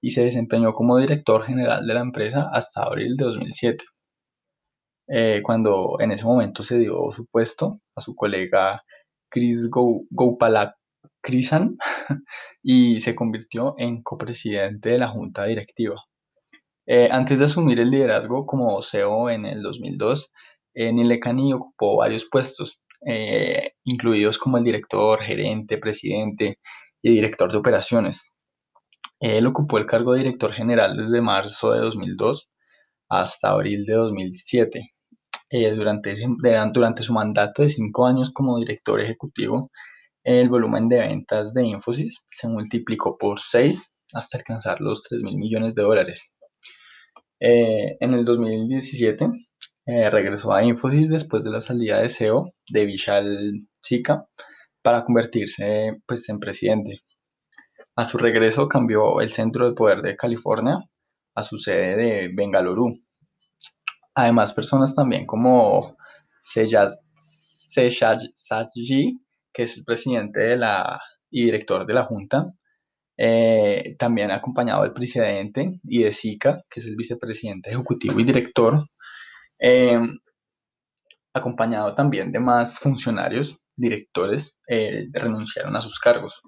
y 0.01 0.11
se 0.11 0.25
desempeñó 0.25 0.75
como 0.75 0.99
director 0.99 1.45
general 1.45 1.87
de 1.87 1.95
la 1.95 2.01
empresa 2.01 2.49
hasta 2.53 2.83
abril 2.83 3.17
de 3.17 3.25
2007. 3.25 3.85
Eh, 5.09 5.41
cuando 5.45 5.97
en 6.01 6.13
ese 6.13 6.25
momento 6.25 6.63
se 6.65 6.79
dio 6.79 7.13
su 7.15 7.27
puesto 7.27 7.81
a 7.97 8.01
su 8.01 8.15
colega 8.17 8.83
Chris 9.31 9.69
Gopalakrisan 9.71 11.77
y 12.63 13.01
se 13.01 13.15
convirtió 13.15 13.75
en 13.79 14.03
copresidente 14.03 14.91
de 14.91 14.99
la 14.99 15.09
junta 15.09 15.45
directiva. 15.45 16.03
Eh, 16.87 17.09
antes 17.11 17.39
de 17.39 17.45
asumir 17.47 17.79
el 17.81 17.91
liderazgo 17.91 18.47
como 18.47 18.83
CEO 18.83 19.31
en 19.31 19.47
el 19.47 19.63
2002, 19.63 20.33
eh, 20.75 20.93
Nilekani 20.93 21.53
ocupó 21.53 21.97
varios 21.99 22.27
puestos, 22.31 22.81
eh, 23.07 23.73
incluidos 23.85 24.39
como 24.39 24.59
el 24.59 24.65
director, 24.65 25.21
gerente, 25.21 25.79
presidente 25.79 26.59
y 27.03 27.13
director 27.13 27.51
de 27.53 27.59
operaciones. 27.59 28.39
Él 29.21 29.47
ocupó 29.47 29.79
el 29.79 29.87
cargo 29.87 30.13
de 30.13 30.21
director 30.21 30.53
general 30.53 30.97
desde 30.97 31.21
marzo 31.21 31.73
de 31.73 31.81
2002 31.81 32.51
hasta 33.09 33.51
abril 33.51 33.85
de 33.87 33.95
2007. 33.95 34.93
Eh, 35.51 35.71
durante 35.73 37.03
su 37.03 37.13
mandato 37.13 37.63
de 37.63 37.71
cinco 37.71 38.07
años 38.07 38.33
como 38.33 38.59
director 38.59 39.01
ejecutivo, 39.01 39.71
el 40.25 40.49
volumen 40.49 40.89
de 40.89 40.99
ventas 40.99 41.55
de 41.55 41.67
Infosys 41.67 42.25
se 42.27 42.49
multiplicó 42.49 43.17
por 43.19 43.41
seis 43.41 43.93
hasta 44.13 44.39
alcanzar 44.39 44.81
los 44.81 45.03
3 45.05 45.23
mil 45.23 45.37
millones 45.37 45.75
de 45.75 45.83
dólares. 45.83 46.33
Eh, 47.41 47.97
en 48.01 48.15
el 48.15 48.25
2017 48.25 49.27
eh, 49.87 50.11
regresó 50.11 50.53
a 50.53 50.65
Infosys 50.65 51.11
después 51.11 51.43
de 51.43 51.51
la 51.51 51.61
salida 51.61 52.01
de 52.01 52.09
CEO 52.09 52.53
de 52.69 52.87
Vishal 52.87 53.67
Sikka 53.81 54.27
para 54.83 55.05
convertirse 55.05 56.01
pues, 56.07 56.29
en 56.29 56.39
presidente. 56.39 57.01
A 57.97 58.05
su 58.05 58.19
regreso 58.19 58.69
cambió 58.69 59.21
el 59.21 59.31
centro 59.31 59.69
de 59.69 59.75
poder 59.75 60.03
de 60.03 60.17
California 60.17 60.79
a 61.35 61.43
su 61.43 61.59
sede 61.59 61.97
de 61.97 62.31
Bengaluru, 62.35 63.03
Además, 64.15 64.53
personas 64.53 64.95
también 64.95 65.27
como 65.27 65.97
Sejad 66.43 66.91
Sajji, 67.15 69.21
que 69.53 69.65
es 69.65 69.77
el 69.77 69.85
presidente 69.85 70.41
de 70.41 70.57
la, 70.57 71.01
y 71.31 71.45
director 71.45 71.87
de 71.87 71.95
la 71.95 72.05
Junta, 72.05 72.53
eh, 73.17 73.97
también 73.99 74.31
acompañado 74.31 74.83
del 74.83 74.93
presidente 74.93 75.81
y 75.85 76.03
de 76.03 76.13
SICA, 76.13 76.63
que 76.69 76.81
es 76.81 76.87
el 76.87 76.97
vicepresidente 76.97 77.71
ejecutivo 77.71 78.19
y 78.21 78.25
director, 78.25 78.87
eh, 79.59 80.01
acompañado 81.35 81.95
también 81.95 82.33
de 82.33 82.41
más 82.41 82.79
funcionarios, 82.79 83.59
directores, 83.77 84.61
eh, 84.69 85.07
renunciaron 85.13 85.77
a 85.77 85.83
sus 85.83 85.99
cargos. 85.99 86.43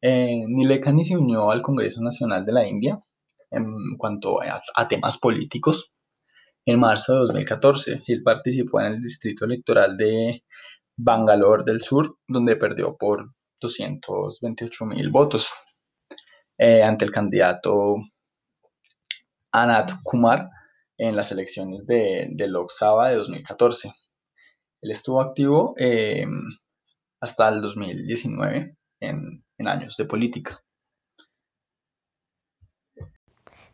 Eh, 0.00 0.44
Nilekani 0.46 1.04
se 1.04 1.16
unió 1.16 1.50
al 1.50 1.62
Congreso 1.62 2.02
Nacional 2.02 2.44
de 2.44 2.52
la 2.52 2.68
India 2.68 3.00
en 3.50 3.96
cuanto 3.96 4.40
a, 4.42 4.88
temas 4.88 5.18
políticos 5.18 5.92
en 6.64 6.80
marzo 6.80 7.14
de 7.14 7.18
2014 7.20 8.02
y 8.06 8.12
él 8.12 8.22
participó 8.22 8.80
en 8.80 8.86
el 8.86 9.00
distrito 9.00 9.44
electoral 9.44 9.96
de 9.96 10.42
Bangalore 10.96 11.64
del 11.64 11.82
Sur, 11.82 12.18
donde 12.26 12.56
perdió 12.56 12.96
por 12.96 13.32
228 13.60 14.84
mil 14.86 15.10
votos 15.10 15.52
eh, 16.58 16.82
ante 16.82 17.04
el 17.04 17.10
candidato 17.10 17.96
Anat 19.52 19.92
Kumar 20.02 20.48
en 20.98 21.16
las 21.16 21.30
elecciones 21.32 21.86
de, 21.86 22.28
de 22.30 22.48
Lok 22.48 22.70
Sabha 22.70 23.08
de 23.08 23.16
2014. 23.16 23.92
Él 24.82 24.90
estuvo 24.90 25.20
activo 25.20 25.74
em, 25.76 26.42
hasta 27.20 27.48
el 27.48 27.60
2019 27.60 28.76
en, 29.00 29.44
en 29.58 29.68
años 29.68 29.96
de 29.96 30.04
política. 30.04 30.62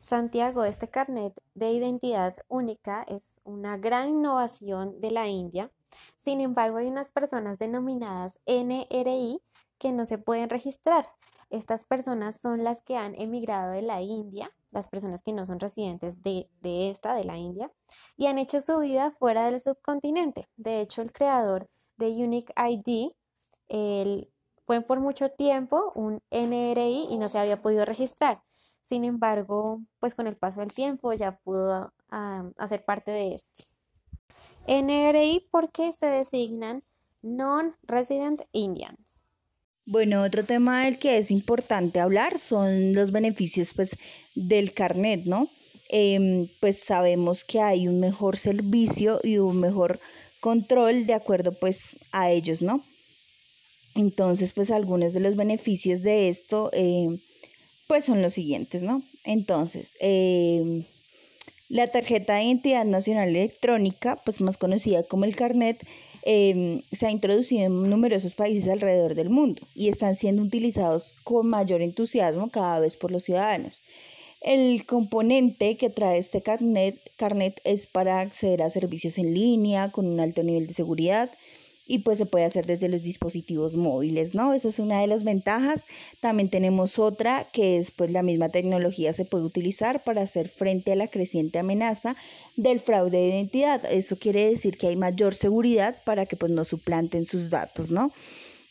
Santiago, 0.01 0.65
este 0.65 0.89
carnet 0.89 1.33
de 1.55 1.71
identidad 1.71 2.35
única 2.49 3.05
es 3.05 3.41
una 3.45 3.77
gran 3.79 4.09
innovación 4.09 5.01
de 5.01 5.13
la 5.13 5.29
India. 5.29 5.71
Sin 6.17 6.41
embargo, 6.41 6.79
hay 6.79 6.89
unas 6.89 7.09
personas 7.09 7.59
denominadas 7.59 8.41
NRI 8.47 9.41
que 9.79 9.93
no 9.93 10.07
se 10.07 10.19
pueden 10.19 10.51
registrar. 10.51 11.09
Estas 11.51 11.85
personas 11.85 12.41
son 12.41 12.65
las 12.65 12.83
que 12.83 12.97
han 12.97 13.15
emigrado 13.21 13.73
de 13.73 13.83
la 13.83 14.01
India, 14.01 14.51
las 14.71 14.89
personas 14.89 15.23
que 15.23 15.33
no 15.33 15.45
son 15.45 15.61
residentes 15.61 16.23
de, 16.23 16.49
esta, 16.63 17.15
de 17.15 17.25
la 17.25 17.37
India, 17.37 17.71
y 18.17 18.27
han 18.27 18.39
hecho 18.39 18.61
su 18.61 18.79
vida 18.79 19.11
fuera 19.19 19.47
del 19.47 19.61
subcontinente. 19.61 20.49
De 20.57 20.81
hecho, 20.81 21.03
el 21.03 21.13
creador 21.13 21.69
de 21.99 22.09
Unique 22.09 22.55
ID 22.57 23.13
él, 23.69 24.31
fue 24.67 24.81
por 24.83 25.01
mucho 25.01 25.31
tiempo 25.31 25.93
un 25.95 26.23
NRI 26.31 27.07
y 27.11 27.19
no 27.19 27.29
se 27.29 27.39
había 27.39 27.63
podido 27.63 27.85
registrar. 27.85 28.43
Sin 28.83 29.05
embargo, 29.05 29.81
pues 29.99 30.15
con 30.15 30.27
el 30.27 30.37
paso 30.37 30.61
del 30.61 30.73
tiempo 30.73 31.13
ya 31.13 31.39
pudo 31.39 31.93
ah, 32.11 32.51
hacer 32.59 32.85
parte 32.85 33.11
de 33.11 33.35
este. 33.35 33.72
NRI 34.67 35.47
porque 35.51 35.93
se 35.93 36.07
designan 36.07 36.83
Non-Resident 37.23 38.43
Indians. 38.53 39.25
Bueno, 39.85 40.23
otro 40.23 40.45
tema 40.45 40.85
del 40.85 40.99
que 40.99 41.19
es 41.19 41.31
importante 41.31 41.99
hablar 42.01 42.39
son 42.39 42.93
los 42.93 43.11
beneficios 43.11 43.73
pues, 43.75 43.97
del 44.35 44.73
carnet, 44.73 45.25
¿no? 45.25 45.49
Em, 45.89 46.49
pues 46.61 46.79
sabemos 46.79 47.45
que 47.45 47.61
hay 47.61 47.89
un 47.89 48.01
mejor 48.01 48.37
servicio 48.37 49.21
y 49.23 49.39
un 49.39 49.61
mejor 49.61 50.01
control 50.41 51.07
de 51.07 51.15
acuerdo 51.15 51.53
pues 51.53 51.97
a 52.13 52.31
ellos, 52.31 52.63
¿no? 52.63 52.85
Entonces, 53.95 54.53
pues 54.53 54.71
algunos 54.71 55.13
de 55.13 55.21
los 55.21 55.37
beneficios 55.37 56.03
de 56.03 56.29
esto, 56.29 56.71
em, 56.73 57.19
pues 57.89 58.05
son 58.07 58.23
los 58.23 58.33
siguientes, 58.33 58.83
¿no? 58.83 59.03
Entonces, 59.25 59.97
em, 60.01 60.85
la 61.73 61.89
tarjeta 61.89 62.35
de 62.35 62.45
identidad 62.45 62.85
nacional 62.85 63.31
electrónica, 63.31 64.21
pues 64.25 64.41
más 64.41 64.57
conocida 64.57 65.03
como 65.03 65.25
el 65.25 65.35
carnet, 65.35 65.85
Em, 66.25 66.83
se 66.93 67.07
ha 67.07 67.11
introducido 67.11 67.65
en 67.65 67.91
numerosos 67.91 68.35
países 68.37 68.69
alrededor 68.69 69.17
del 69.17 69.29
mundo 69.29 69.63
y 69.75 69.89
están 69.89 70.15
siendo 70.15 70.43
utilizados 70.43 71.17
con 71.25 71.49
mayor 71.49 71.83
entusiasmo 71.83 72.49
cada 72.49 72.79
vez 72.79 72.97
por 72.97 73.11
los 73.11 73.25
ciudadanos. 73.25 73.83
El 74.41 74.87
componente 74.87 75.77
que 75.77 75.91
trae 75.91 76.19
este 76.19 76.43
carnet, 76.43 76.97
carnet 77.17 77.61
es 77.65 77.89
para 77.89 78.21
acceder 78.21 78.63
a 78.63 78.71
servicios 78.71 79.19
en 79.19 79.35
línea 79.35 79.91
con 79.91 80.07
un 80.07 80.21
alto 80.21 80.45
nivel 80.45 80.69
de 80.69 80.75
seguridad, 80.75 81.31
y 81.93 81.99
pues 81.99 82.17
se 82.17 82.25
puede 82.25 82.47
hacer 82.47 82.65
desde 82.65 82.89
los 82.89 83.03
dispositivos 83.03 83.77
móviles, 83.77 84.35
¿no? 84.35 84.55
Esa 84.55 84.69
es 84.69 84.79
una 84.79 85.03
de 85.03 85.07
las 85.07 85.25
ventajas. 85.25 85.85
También 86.21 86.49
tenemos 86.49 86.99
otra 86.99 87.47
que 87.53 87.77
es 87.77 87.91
pues 87.91 88.11
la 88.11 88.23
misma 88.23 88.49
tecnología 88.49 89.13
se 89.13 89.27
puede 89.27 89.45
utilizar 89.45 90.03
para 90.03 90.23
hacer 90.23 90.49
frente 90.49 90.93
a 90.93 90.97
la 90.97 91.09
creciente 91.09 91.59
amenaza 91.59 92.17
del 92.57 92.81
fraude 92.81 93.19
de 93.19 93.29
identidad. 93.29 93.85
Eso 93.93 94.17
quiere 94.19 94.49
decir 94.49 94.79
que 94.79 94.87
hay 94.87 94.97
mayor 94.97 95.35
seguridad 95.35 95.99
para 96.07 96.25
que 96.25 96.35
pues 96.35 96.51
no 96.51 96.65
suplanten 96.65 97.27
sus 97.27 97.51
datos, 97.51 97.91
¿no? 97.91 98.11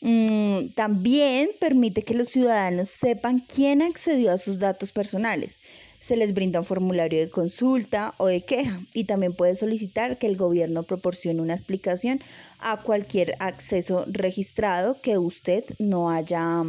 Mm, 0.00 0.70
también 0.74 1.50
permite 1.60 2.02
que 2.02 2.14
los 2.14 2.28
ciudadanos 2.28 2.88
sepan 2.88 3.38
quién 3.38 3.82
accedió 3.82 4.32
a 4.32 4.38
sus 4.38 4.58
datos 4.58 4.90
personales 4.90 5.60
se 6.02 6.16
les 6.16 6.34
brinda 6.34 6.58
un 6.58 6.66
formulario 6.66 7.20
de 7.20 7.30
consulta 7.30 8.14
o 8.18 8.26
de 8.26 8.40
queja 8.40 8.80
y 8.92 9.04
también 9.04 9.34
puede 9.34 9.54
solicitar 9.54 10.18
que 10.18 10.26
el 10.26 10.36
gobierno 10.36 10.82
proporcione 10.82 11.40
una 11.40 11.54
explicación 11.54 12.18
a 12.58 12.82
cualquier 12.82 13.36
acceso 13.38 14.04
registrado 14.08 15.00
que 15.00 15.16
usted 15.16 15.64
no 15.78 16.10
haya, 16.10 16.64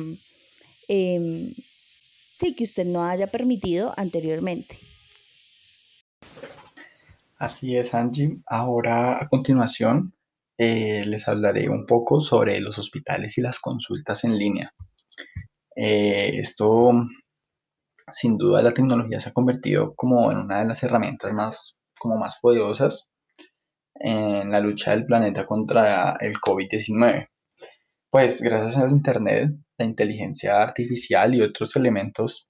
em, 0.87 1.55
sí, 2.27 2.53
que 2.53 2.63
usted 2.63 2.85
no 2.85 3.03
haya 3.03 3.25
permitido 3.25 3.91
anteriormente. 3.97 4.77
Así 7.39 7.75
es, 7.75 7.95
Angie. 7.95 8.37
Ahora, 8.45 9.19
a 9.19 9.27
continuación, 9.29 10.13
eh, 10.59 11.05
les 11.07 11.27
hablaré 11.27 11.69
un 11.69 11.87
poco 11.87 12.21
sobre 12.21 12.59
los 12.59 12.77
hospitales 12.77 13.35
y 13.39 13.41
las 13.41 13.59
consultas 13.59 14.25
en 14.25 14.37
línea. 14.37 14.75
Eh, 15.75 16.33
esto 16.35 16.93
sin 18.13 18.37
duda 18.37 18.61
la 18.61 18.73
tecnología 18.73 19.19
se 19.19 19.29
ha 19.29 19.33
convertido 19.33 19.93
como 19.95 20.31
en 20.31 20.37
una 20.37 20.59
de 20.59 20.65
las 20.65 20.83
herramientas 20.83 21.33
más, 21.33 21.77
como 21.99 22.17
más 22.17 22.39
poderosas 22.41 23.11
en 23.95 24.51
la 24.51 24.59
lucha 24.59 24.91
del 24.91 25.05
planeta 25.05 25.45
contra 25.45 26.17
el 26.19 26.35
COVID-19. 26.35 27.27
Pues 28.09 28.41
gracias 28.41 28.77
al 28.77 28.91
Internet, 28.91 29.51
la 29.77 29.85
inteligencia 29.85 30.61
artificial 30.61 31.33
y 31.35 31.41
otros 31.41 31.75
elementos 31.75 32.47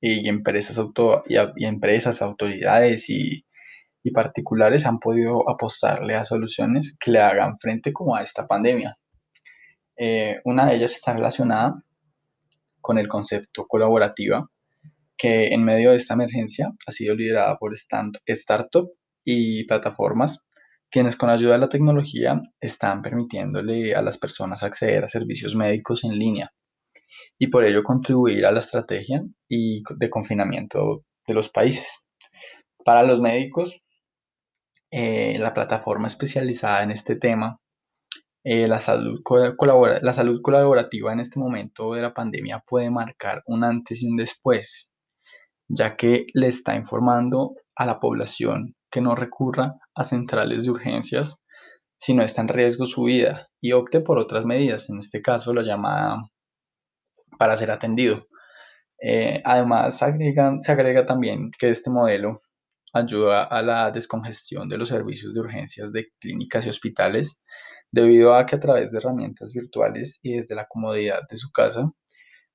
y 0.00 0.28
empresas, 0.28 0.78
auto, 0.78 1.24
y, 1.26 1.36
empresas 1.64 2.22
autoridades 2.22 3.08
y, 3.10 3.44
particulares 4.14 4.86
han 4.86 5.00
podido 5.00 5.46
apostarle 5.50 6.14
a 6.14 6.24
soluciones 6.24 6.96
que 6.98 7.10
le 7.10 7.20
hagan 7.20 7.58
frente 7.58 7.92
como 7.92 8.16
a 8.16 8.22
esta 8.22 8.46
pandemia. 8.46 8.96
Eh, 9.98 10.40
una 10.44 10.64
de 10.64 10.76
ellas 10.76 10.92
está 10.92 11.12
relacionada 11.12 11.82
con 12.80 12.96
el 12.96 13.06
concepto 13.06 13.66
colaborativa, 13.66 14.48
que 15.18 15.48
en 15.48 15.64
medio 15.64 15.90
de 15.90 15.96
esta 15.96 16.14
emergencia 16.14 16.72
ha 16.86 16.92
sido 16.92 17.14
liderada 17.16 17.56
por 17.58 17.76
startups 17.76 18.92
y 19.24 19.66
plataformas 19.66 20.48
quienes 20.90 21.16
con 21.16 21.28
ayuda 21.28 21.52
de 21.52 21.58
la 21.58 21.68
tecnología 21.68 22.40
están 22.60 23.02
permitiéndole 23.02 23.94
a 23.94 24.02
las 24.02 24.18
personas 24.18 24.62
acceder 24.62 25.04
a 25.04 25.08
servicios 25.08 25.54
médicos 25.54 26.04
en 26.04 26.18
línea 26.18 26.50
y 27.38 27.48
por 27.48 27.64
ello 27.64 27.82
contribuir 27.82 28.46
a 28.46 28.52
la 28.52 28.60
estrategia 28.60 29.22
y 29.48 29.82
de 29.96 30.10
confinamiento 30.10 31.04
de 31.26 31.34
los 31.34 31.50
países. 31.50 32.06
Para 32.84 33.02
los 33.02 33.20
médicos, 33.20 33.82
eh, 34.90 35.38
la 35.38 35.52
plataforma 35.52 36.06
especializada 36.06 36.82
en 36.82 36.90
este 36.90 37.16
tema, 37.16 37.60
eh, 38.44 38.66
la, 38.66 38.78
salud 38.78 39.20
la 40.00 40.12
salud 40.12 40.40
colaborativa 40.42 41.12
en 41.12 41.20
este 41.20 41.38
momento 41.38 41.92
de 41.92 42.02
la 42.02 42.14
pandemia 42.14 42.62
puede 42.66 42.88
marcar 42.88 43.42
un 43.46 43.64
antes 43.64 44.02
y 44.02 44.08
un 44.08 44.16
después 44.16 44.90
ya 45.68 45.96
que 45.96 46.26
le 46.34 46.48
está 46.48 46.74
informando 46.74 47.54
a 47.76 47.86
la 47.86 48.00
población 48.00 48.74
que 48.90 49.00
no 49.00 49.14
recurra 49.14 49.74
a 49.94 50.04
centrales 50.04 50.64
de 50.64 50.70
urgencias 50.70 51.42
si 51.98 52.14
no 52.14 52.22
está 52.22 52.42
en 52.42 52.48
riesgo 52.48 52.86
su 52.86 53.04
vida 53.04 53.48
y 53.60 53.72
opte 53.72 54.00
por 54.00 54.18
otras 54.18 54.44
medidas, 54.44 54.88
en 54.88 54.98
este 54.98 55.20
caso 55.20 55.52
la 55.52 55.62
llamada 55.62 56.30
para 57.38 57.56
ser 57.56 57.70
atendido. 57.70 58.26
Eh, 59.00 59.42
además, 59.44 59.98
se 59.98 60.04
agrega 60.04 61.06
también 61.06 61.50
que 61.58 61.70
este 61.70 61.90
modelo 61.90 62.42
ayuda 62.94 63.44
a 63.44 63.62
la 63.62 63.90
descongestión 63.90 64.68
de 64.68 64.78
los 64.78 64.88
servicios 64.88 65.34
de 65.34 65.40
urgencias 65.40 65.92
de 65.92 66.08
clínicas 66.18 66.66
y 66.66 66.70
hospitales, 66.70 67.42
debido 67.90 68.34
a 68.34 68.46
que 68.46 68.56
a 68.56 68.60
través 68.60 68.90
de 68.90 68.98
herramientas 68.98 69.52
virtuales 69.52 70.20
y 70.22 70.36
desde 70.36 70.54
la 70.54 70.66
comodidad 70.66 71.20
de 71.28 71.36
su 71.36 71.50
casa, 71.50 71.90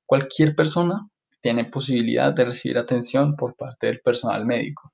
cualquier 0.05 0.55
persona 0.55 1.07
tiene 1.43 1.65
posibilidad 1.65 2.33
de 2.33 2.45
recibir 2.45 2.77
atención 2.77 3.35
por 3.35 3.55
parte 3.55 3.87
del 3.87 3.99
personal 3.99 4.45
médico, 4.45 4.93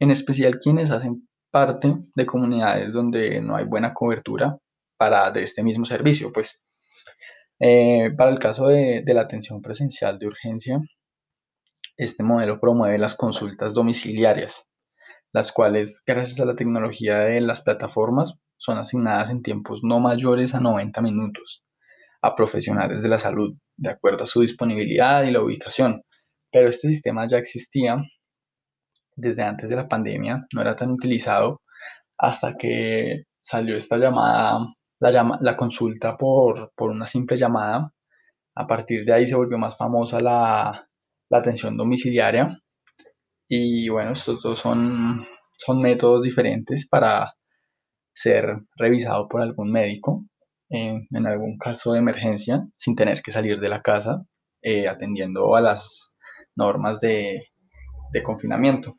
en 0.00 0.10
especial 0.10 0.58
quienes 0.58 0.90
hacen 0.90 1.28
parte 1.52 1.94
de 2.16 2.26
comunidades 2.26 2.92
donde 2.92 3.40
no 3.40 3.54
hay 3.56 3.64
buena 3.64 3.94
cobertura 3.94 4.58
para 4.98 5.30
de 5.30 5.44
este 5.44 5.62
mismo 5.62 5.84
servicio. 5.84 6.32
Pues 6.32 6.60
eh, 7.60 8.10
para 8.18 8.30
el 8.30 8.40
caso 8.40 8.66
de, 8.66 9.02
de 9.06 9.14
la 9.14 9.22
atención 9.22 9.62
presencial 9.62 10.18
de 10.18 10.26
urgencia, 10.26 10.80
este 11.96 12.24
modelo 12.24 12.58
promueve 12.58 12.98
las 12.98 13.14
consultas 13.14 13.72
domiciliarias, 13.72 14.68
las 15.32 15.52
cuales, 15.52 16.02
gracias 16.04 16.40
a 16.40 16.44
la 16.44 16.56
tecnología 16.56 17.20
de 17.20 17.40
las 17.40 17.62
plataformas, 17.62 18.40
son 18.56 18.78
asignadas 18.78 19.30
en 19.30 19.42
tiempos 19.42 19.82
no 19.84 20.00
mayores 20.00 20.56
a 20.56 20.60
90 20.60 21.00
minutos 21.02 21.64
a 22.20 22.34
profesionales 22.34 23.00
de 23.00 23.08
la 23.08 23.20
salud, 23.20 23.56
de 23.78 23.90
acuerdo 23.90 24.24
a 24.24 24.26
su 24.26 24.42
disponibilidad 24.42 25.24
y 25.24 25.30
la 25.30 25.42
ubicación. 25.42 26.02
Pero 26.52 26.68
este 26.68 26.88
sistema 26.88 27.26
ya 27.28 27.38
existía 27.38 27.96
desde 29.16 29.42
antes 29.42 29.68
de 29.70 29.76
la 29.76 29.88
pandemia, 29.88 30.46
no 30.54 30.60
era 30.60 30.76
tan 30.76 30.90
utilizado 30.90 31.62
hasta 32.18 32.56
que 32.56 33.24
salió 33.40 33.76
esta 33.76 33.96
llamada, 33.98 34.58
la, 35.00 35.10
llama, 35.10 35.38
la 35.40 35.56
consulta 35.56 36.16
por, 36.16 36.72
por 36.76 36.90
una 36.90 37.06
simple 37.06 37.36
llamada 37.36 37.92
A 38.54 38.66
partir 38.66 39.04
de 39.04 39.14
ahí 39.14 39.26
se 39.26 39.36
volvió 39.36 39.58
más 39.58 39.76
famosa 39.76 40.18
la, 40.20 40.88
atención 41.30 41.76
domiciliaria. 41.76 42.58
Y 43.48 43.88
bueno, 43.88 44.12
estos 44.12 44.42
dos 44.42 44.58
son, 44.58 45.26
son 45.56 45.80
métodos 45.80 46.22
diferentes 46.22 46.88
para 46.88 47.34
ser 48.14 48.60
revisado 48.76 49.28
por 49.28 49.42
algún 49.42 49.70
médico 49.72 50.24
en, 50.70 51.26
algún 51.26 51.58
caso 51.58 51.92
de 51.92 51.98
emergencia 51.98 52.66
sin 52.76 52.94
tener 52.96 53.22
que 53.22 53.32
salir 53.32 53.60
de 53.60 53.68
la 53.68 53.82
casa, 53.82 54.24
eh, 54.62 54.88
atendiendo 54.88 55.54
a 55.56 55.60
las 55.60 56.16
normas 56.56 57.00
de, 57.00 57.48
confinamiento. 58.24 58.96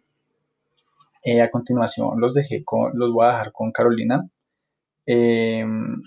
Eh, 1.24 1.42
a 1.42 1.52
continuación 1.52 2.20
los 2.22 2.34
dejé 2.34 2.64
con, 2.64 2.92
los 2.98 3.12
voy 3.12 3.26
a 3.26 3.30
dejar 3.30 3.52
con 3.52 3.72
Carolina. 3.72 4.30
Em, 5.06 6.02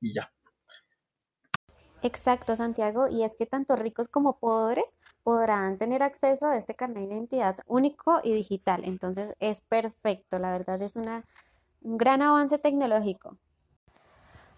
y 0.00 0.14
ya. 0.14 0.30
Exacto, 2.02 2.54
Santiago, 2.54 3.08
y 3.08 3.24
es 3.24 3.34
que 3.36 3.46
tanto 3.46 3.74
ricos 3.74 4.08
como 4.08 4.38
pobres 4.38 4.98
podrán 5.22 5.78
tener 5.78 6.02
acceso 6.02 6.46
a 6.46 6.56
este 6.56 6.74
carnet 6.74 7.08
de 7.08 7.14
identidad 7.14 7.56
único 7.66 8.20
y 8.22 8.32
digital. 8.32 8.84
Entonces 8.84 9.34
es 9.40 9.60
perfecto, 9.60 10.38
la 10.38 10.52
verdad 10.52 10.80
es 10.82 10.94
una, 10.96 11.24
un 11.80 11.96
gran 11.96 12.22
avance 12.22 12.58
tecnológico. 12.58 13.38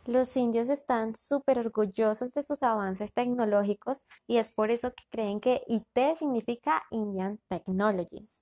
Los 0.09 0.35
indios 0.39 0.71
están 0.71 1.15
súper 1.15 1.59
orgullosos 1.59 2.33
de 2.33 2.43
sus 2.43 2.63
avances 2.63 3.13
tecnológicos 3.13 3.99
y 4.27 4.39
es 4.39 4.49
por 4.49 4.71
eso 4.71 4.95
que 4.95 5.05
creen 5.11 5.39
que 5.39 5.61
IT 5.69 6.17
significa 6.19 6.83
Indian 6.91 7.39
Technologies. 7.51 8.41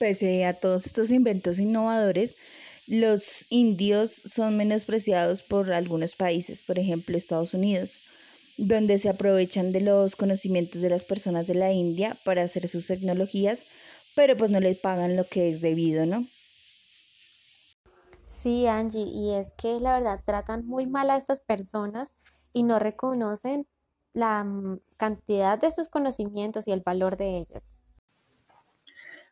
Pese 0.00 0.44
a 0.44 0.54
todos 0.54 0.86
estos 0.86 1.12
inventos 1.12 1.60
innovadores, 1.60 2.34
los 2.88 3.46
indios 3.48 4.10
son 4.10 4.56
menospreciados 4.56 5.44
por 5.44 5.72
algunos 5.72 6.16
países, 6.16 6.62
por 6.62 6.80
ejemplo 6.80 7.16
Estados 7.16 7.54
Unidos, 7.54 8.00
donde 8.56 8.98
se 8.98 9.08
aprovechan 9.08 9.70
de 9.70 9.82
los 9.82 10.16
conocimientos 10.16 10.82
de 10.82 10.90
las 10.90 11.04
personas 11.04 11.46
de 11.46 11.54
la 11.54 11.70
India 11.70 12.18
para 12.24 12.42
hacer 12.42 12.66
sus 12.66 12.88
tecnologías, 12.88 13.66
pero 14.16 14.36
pues 14.36 14.50
no 14.50 14.58
les 14.58 14.76
pagan 14.76 15.14
lo 15.14 15.28
que 15.28 15.48
es 15.48 15.60
debido, 15.60 16.06
¿no? 16.06 16.26
Sí, 18.46 18.68
Angie, 18.68 19.02
y 19.02 19.34
es 19.34 19.52
que 19.54 19.80
la 19.80 19.98
verdad 19.98 20.22
tratan 20.24 20.68
muy 20.68 20.86
mal 20.86 21.10
a 21.10 21.16
estas 21.16 21.40
personas 21.40 22.14
y 22.52 22.62
no 22.62 22.78
reconocen 22.78 23.66
la 24.12 24.44
mm, 24.44 24.82
cantidad 24.96 25.60
de 25.60 25.72
sus 25.72 25.88
conocimientos 25.88 26.68
y 26.68 26.70
el 26.70 26.80
valor 26.80 27.16
de 27.16 27.38
ellos. 27.38 27.76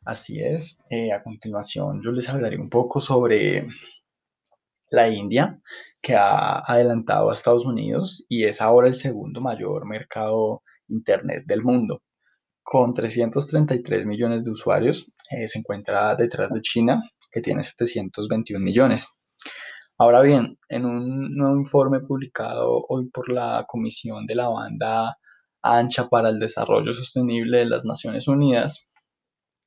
Así 0.04 0.40
es. 0.42 0.80
Eh, 0.90 1.12
a 1.12 1.22
continuación, 1.22 2.02
yo 2.02 2.10
les 2.10 2.28
hablaré 2.28 2.58
un 2.58 2.68
poco 2.68 2.98
sobre 2.98 3.68
la 4.90 5.08
India, 5.08 5.60
que 6.02 6.16
ha 6.16 6.58
adelantado 6.66 7.30
a 7.30 7.34
Estados 7.34 7.66
Unidos 7.66 8.26
y 8.28 8.46
es 8.46 8.60
ahora 8.60 8.88
el 8.88 8.96
segundo 8.96 9.40
mayor 9.40 9.86
mercado 9.86 10.64
Internet 10.88 11.44
del 11.46 11.62
mundo. 11.62 12.02
Con 12.64 12.94
333 12.94 14.06
millones 14.06 14.42
de 14.42 14.50
usuarios, 14.50 15.06
eh, 15.30 15.46
se 15.46 15.60
encuentra 15.60 16.16
detrás 16.16 16.50
de 16.50 16.62
China, 16.62 17.00
que 17.34 17.40
tiene 17.40 17.64
721 17.64 18.64
millones. 18.64 19.18
Ahora 19.98 20.22
bien, 20.22 20.56
en 20.68 20.84
un 20.86 21.34
nuevo 21.34 21.56
informe 21.56 22.00
publicado 22.00 22.84
hoy 22.88 23.10
por 23.10 23.28
la 23.28 23.64
Comisión 23.66 24.24
de 24.26 24.36
la 24.36 24.48
Banda 24.48 25.16
Ancha 25.60 26.08
para 26.08 26.28
el 26.28 26.38
Desarrollo 26.38 26.92
Sostenible 26.92 27.58
de 27.58 27.66
las 27.66 27.84
Naciones 27.84 28.28
Unidas, 28.28 28.86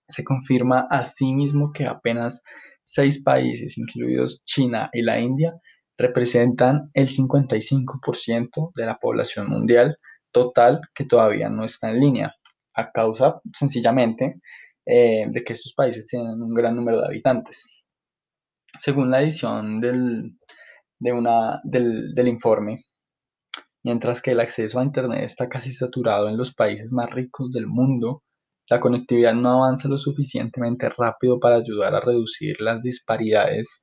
se 0.08 0.24
confirma 0.24 0.88
asimismo 0.90 1.74
que 1.74 1.86
apenas 1.86 2.44
seis 2.84 3.22
países, 3.22 3.78
incluidos 3.78 4.42
China 4.46 4.90
y 4.94 5.02
la 5.02 5.20
India, 5.20 5.54
representan 5.98 6.90
el 6.94 7.10
55% 7.10 8.72
de 8.76 8.86
la 8.86 8.98
población 8.98 9.50
mundial 9.50 9.98
total 10.32 10.80
que 10.96 11.04
todavía 11.04 11.50
no 11.50 11.66
está 11.66 11.90
en 11.90 12.00
línea, 12.00 12.36
a 12.74 12.92
causa 12.92 13.42
sencillamente 13.54 14.40
eh, 14.88 15.26
de 15.30 15.44
que 15.44 15.54
estos 15.54 15.74
países 15.74 16.08
tienen 16.08 16.42
un 16.42 16.54
gran 16.54 16.76
número 16.76 17.02
de 17.02 17.08
habitantes. 17.08 17.68
Según 18.80 19.12
la 19.12 19.22
edición 19.22 19.82
del, 19.82 20.38
de 21.00 21.12
una, 21.12 21.60
del, 21.64 22.14
del 22.14 22.28
informe, 22.28 22.86
mientras 23.84 24.22
que 24.22 24.32
el 24.32 24.40
acceso 24.40 24.80
a 24.80 24.84
Internet 24.84 25.24
está 25.24 25.50
casi 25.50 25.74
saturado 25.74 26.30
en 26.30 26.38
los 26.38 26.54
países 26.54 26.94
más 26.94 27.10
ricos 27.10 27.52
del 27.52 27.68
mundo, 27.68 28.24
la 28.70 28.80
conectividad 28.80 29.34
no 29.34 29.64
avanza 29.64 29.88
lo 29.88 29.98
suficientemente 29.98 30.90
rápido 30.90 31.40
para 31.40 31.56
ayudar 31.56 31.96
a 31.96 32.02
reducir 32.02 32.62
las 32.62 32.82
disparidades 32.82 33.82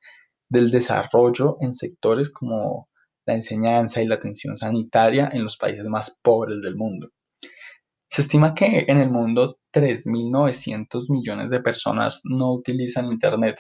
del 0.48 0.70
desarrollo 0.70 1.56
en 1.60 1.74
sectores 1.74 2.30
como 2.30 2.88
la 3.26 3.34
enseñanza 3.34 4.02
y 4.02 4.06
la 4.06 4.16
atención 4.16 4.56
sanitaria 4.56 5.30
en 5.32 5.44
los 5.44 5.56
países 5.56 5.84
más 5.86 6.18
pobres 6.22 6.60
del 6.62 6.76
mundo. 6.76 7.08
Se 8.14 8.22
estima 8.22 8.54
que 8.54 8.84
en 8.86 8.98
el 8.98 9.10
mundo 9.10 9.58
3.900 9.72 11.10
millones 11.10 11.50
de 11.50 11.58
personas 11.58 12.20
no 12.22 12.52
utilizan 12.52 13.10
Internet, 13.10 13.56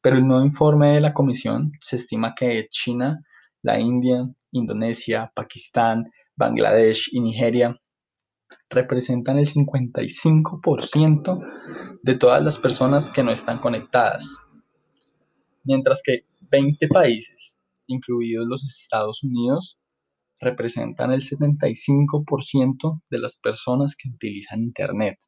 pero 0.00 0.16
el 0.16 0.26
nuevo 0.26 0.46
informe 0.46 0.94
de 0.94 1.02
la 1.02 1.12
Comisión 1.12 1.72
se 1.78 1.96
estima 1.96 2.34
que 2.34 2.68
China, 2.70 3.22
la 3.60 3.78
India, 3.78 4.26
Indonesia, 4.52 5.30
Pakistán, 5.34 6.10
Bangladesh 6.34 7.10
y 7.12 7.20
Nigeria 7.20 7.78
representan 8.70 9.36
el 9.36 9.46
55% 9.46 12.00
de 12.02 12.14
todas 12.14 12.42
las 12.42 12.58
personas 12.58 13.10
que 13.10 13.22
no 13.22 13.30
están 13.30 13.58
conectadas, 13.58 14.38
mientras 15.64 16.00
que 16.02 16.24
20 16.50 16.88
países, 16.88 17.60
incluidos 17.88 18.46
los 18.46 18.64
Estados 18.64 19.22
Unidos, 19.22 19.78
representan 20.40 21.12
el 21.12 21.22
75% 21.22 23.02
de 23.10 23.18
las 23.18 23.36
personas 23.36 23.96
que 23.96 24.08
utilizan 24.08 24.62
Internet. 24.62 25.18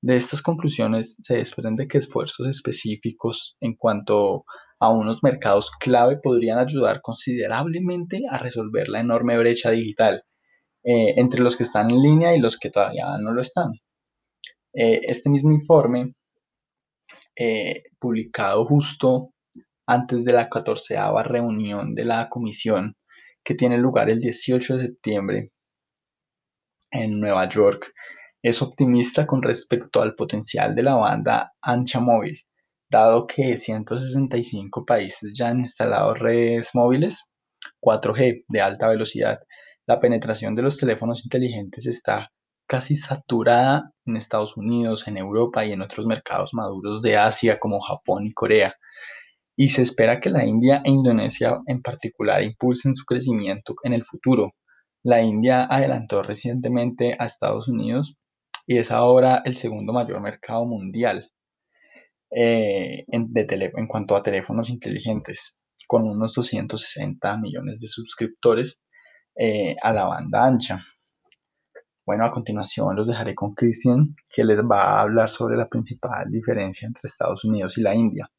De 0.00 0.16
estas 0.16 0.42
conclusiones 0.42 1.16
se 1.20 1.36
desprende 1.36 1.86
que 1.86 1.98
esfuerzos 1.98 2.48
específicos 2.48 3.56
en 3.60 3.76
cuanto 3.76 4.44
a 4.80 4.90
unos 4.90 5.22
mercados 5.22 5.70
clave 5.78 6.18
podrían 6.20 6.58
ayudar 6.58 7.00
considerablemente 7.02 8.22
a 8.28 8.38
resolver 8.38 8.88
la 8.88 8.98
enorme 8.98 9.38
brecha 9.38 9.70
digital 9.70 10.24
eh, 10.82 11.14
entre 11.16 11.40
los 11.40 11.56
que 11.56 11.62
están 11.62 11.90
en 11.92 12.02
línea 12.02 12.34
y 12.34 12.40
los 12.40 12.58
que 12.58 12.70
todavía 12.70 13.04
no 13.20 13.32
lo 13.32 13.40
están. 13.40 13.70
Eh, 14.74 15.02
este 15.04 15.30
mismo 15.30 15.52
informe, 15.52 16.14
eh, 17.36 17.84
publicado 18.00 18.64
justo 18.66 19.30
antes 19.86 20.24
de 20.24 20.32
la 20.32 20.48
14 20.48 20.96
reunión 21.24 21.94
de 21.94 22.04
la 22.04 22.28
comisión 22.28 22.96
que 23.44 23.54
tiene 23.54 23.78
lugar 23.78 24.10
el 24.10 24.20
18 24.20 24.76
de 24.76 24.80
septiembre 24.80 25.52
en 26.90 27.20
Nueva 27.20 27.48
York, 27.48 27.92
es 28.42 28.60
optimista 28.60 29.26
con 29.26 29.42
respecto 29.42 30.02
al 30.02 30.14
potencial 30.14 30.74
de 30.74 30.82
la 30.82 30.94
banda 30.94 31.52
ancha 31.62 32.00
móvil, 32.00 32.40
dado 32.90 33.26
que 33.26 33.56
165 33.56 34.84
países 34.84 35.32
ya 35.34 35.48
han 35.48 35.60
instalado 35.60 36.14
redes 36.14 36.70
móviles 36.74 37.24
4G 37.80 38.44
de 38.48 38.60
alta 38.60 38.88
velocidad 38.88 39.38
la 39.86 40.00
penetración 40.00 40.54
de 40.54 40.62
los 40.62 40.76
teléfonos 40.78 41.24
inteligentes 41.24 41.86
está 41.86 42.30
casi 42.68 42.94
saturada 42.94 43.90
en 44.06 44.16
Estados 44.16 44.56
Unidos, 44.56 45.08
en 45.08 45.18
Europa 45.18 45.64
y 45.64 45.72
en 45.72 45.82
otros 45.82 46.06
mercados 46.06 46.54
maduros 46.54 47.02
de 47.02 47.16
Asia 47.16 47.58
como 47.58 47.80
Japón 47.80 48.26
y 48.26 48.32
Corea. 48.32 48.76
Y 49.56 49.68
se 49.68 49.82
espera 49.82 50.20
que 50.20 50.30
la 50.30 50.44
India 50.44 50.82
e 50.84 50.90
Indonesia 50.90 51.60
en 51.66 51.82
particular 51.82 52.42
impulsen 52.42 52.94
su 52.94 53.04
crecimiento 53.04 53.74
en 53.84 53.92
el 53.92 54.04
futuro. 54.04 54.52
La 55.02 55.20
India 55.22 55.66
adelantó 55.68 56.22
recientemente 56.22 57.16
a 57.18 57.26
Estados 57.26 57.68
Unidos 57.68 58.16
y 58.66 58.78
es 58.78 58.90
ahora 58.90 59.42
el 59.44 59.56
segundo 59.56 59.92
mayor 59.92 60.20
mercado 60.20 60.64
mundial 60.64 61.30
eh, 62.34 63.04
en, 63.08 63.86
cuanto 63.88 64.16
a 64.16 64.22
teléfonos 64.22 64.70
inteligentes, 64.70 65.60
con 65.86 66.08
unos 66.08 66.32
260 66.32 67.36
millones 67.38 67.80
de 67.80 67.88
suscriptores 67.88 68.80
eh, 69.36 69.76
a 69.82 69.92
la 69.92 70.04
banda 70.04 70.44
ancha. 70.46 70.80
Bueno, 72.06 72.24
a 72.24 72.30
continuación 72.30 72.96
los 72.96 73.06
dejaré 73.06 73.34
con 73.34 73.54
Cristian, 73.54 74.16
que 74.30 74.44
les 74.44 74.58
va 74.60 74.82
a 74.82 75.02
hablar 75.02 75.28
sobre 75.28 75.56
la 75.56 75.68
principal 75.68 76.30
diferencia 76.30 76.86
entre 76.86 77.02
Estados 77.04 77.44
Unidos 77.44 77.76
y 77.78 77.82
la 77.82 77.94
India. 77.94 78.30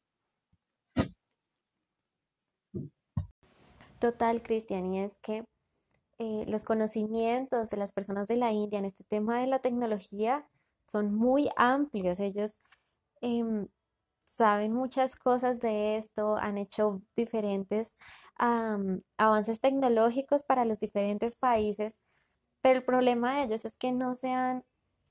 Total, 4.04 4.44
Cristian, 4.44 4.86
y 4.88 5.00
es 5.00 5.18
que 5.20 5.46
eh, 6.20 6.44
los 6.48 6.66
conocimientos 6.66 7.70
de 7.70 7.78
las 7.78 7.94
personas 7.94 8.28
de 8.28 8.36
la 8.36 8.52
India 8.52 8.78
en 8.78 8.84
este 8.84 9.06
tema 9.06 9.40
de 9.40 9.48
la 9.48 9.60
tecnología 9.60 10.46
son 10.86 11.16
muy 11.16 11.50
amplios. 11.56 12.20
Ellos 12.20 12.60
em, 13.22 13.70
saben 14.26 14.74
muchas 14.74 15.16
cosas 15.16 15.62
de 15.62 15.96
esto, 15.96 16.36
han 16.36 16.58
hecho 16.58 17.02
diferentes 17.16 17.96
avances 19.18 19.62
tecnológicos 19.62 20.44
para 20.44 20.66
los 20.66 20.80
diferentes 20.80 21.36
países, 21.36 21.98
pero 22.62 22.80
el 22.80 22.86
problema 22.86 23.38
de 23.38 23.46
ellos 23.46 23.64
es 23.64 23.78
que 23.78 23.94
no 23.94 24.16
se 24.16 24.32
han 24.32 24.66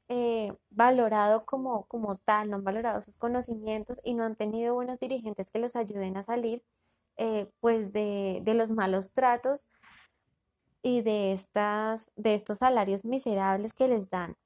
eh, 0.08 0.52
valorado 0.68 1.46
como, 1.46 1.86
como 1.86 2.18
tal, 2.18 2.50
no 2.50 2.56
han 2.56 2.64
valorado 2.64 3.00
sus 3.00 3.16
conocimientos 3.16 4.02
y 4.04 4.12
no 4.12 4.24
han 4.24 4.36
tenido 4.36 4.74
buenos 4.74 4.98
dirigentes 4.98 5.50
que 5.50 5.60
los 5.60 5.76
ayuden 5.76 6.18
a 6.18 6.22
salir 6.22 6.62
eh, 7.16 7.50
pues 7.60 7.92
de, 7.92 8.40
de 8.42 8.54
los 8.54 8.70
malos 8.70 9.12
tratos 9.12 9.64
y 10.82 11.02
de, 11.02 11.32
estas, 11.32 12.10
de 12.16 12.34
estos 12.34 12.58
salarios 12.58 13.04
miserables 13.04 13.72
que 13.72 13.88
les 13.88 14.10
dan. 14.10 14.36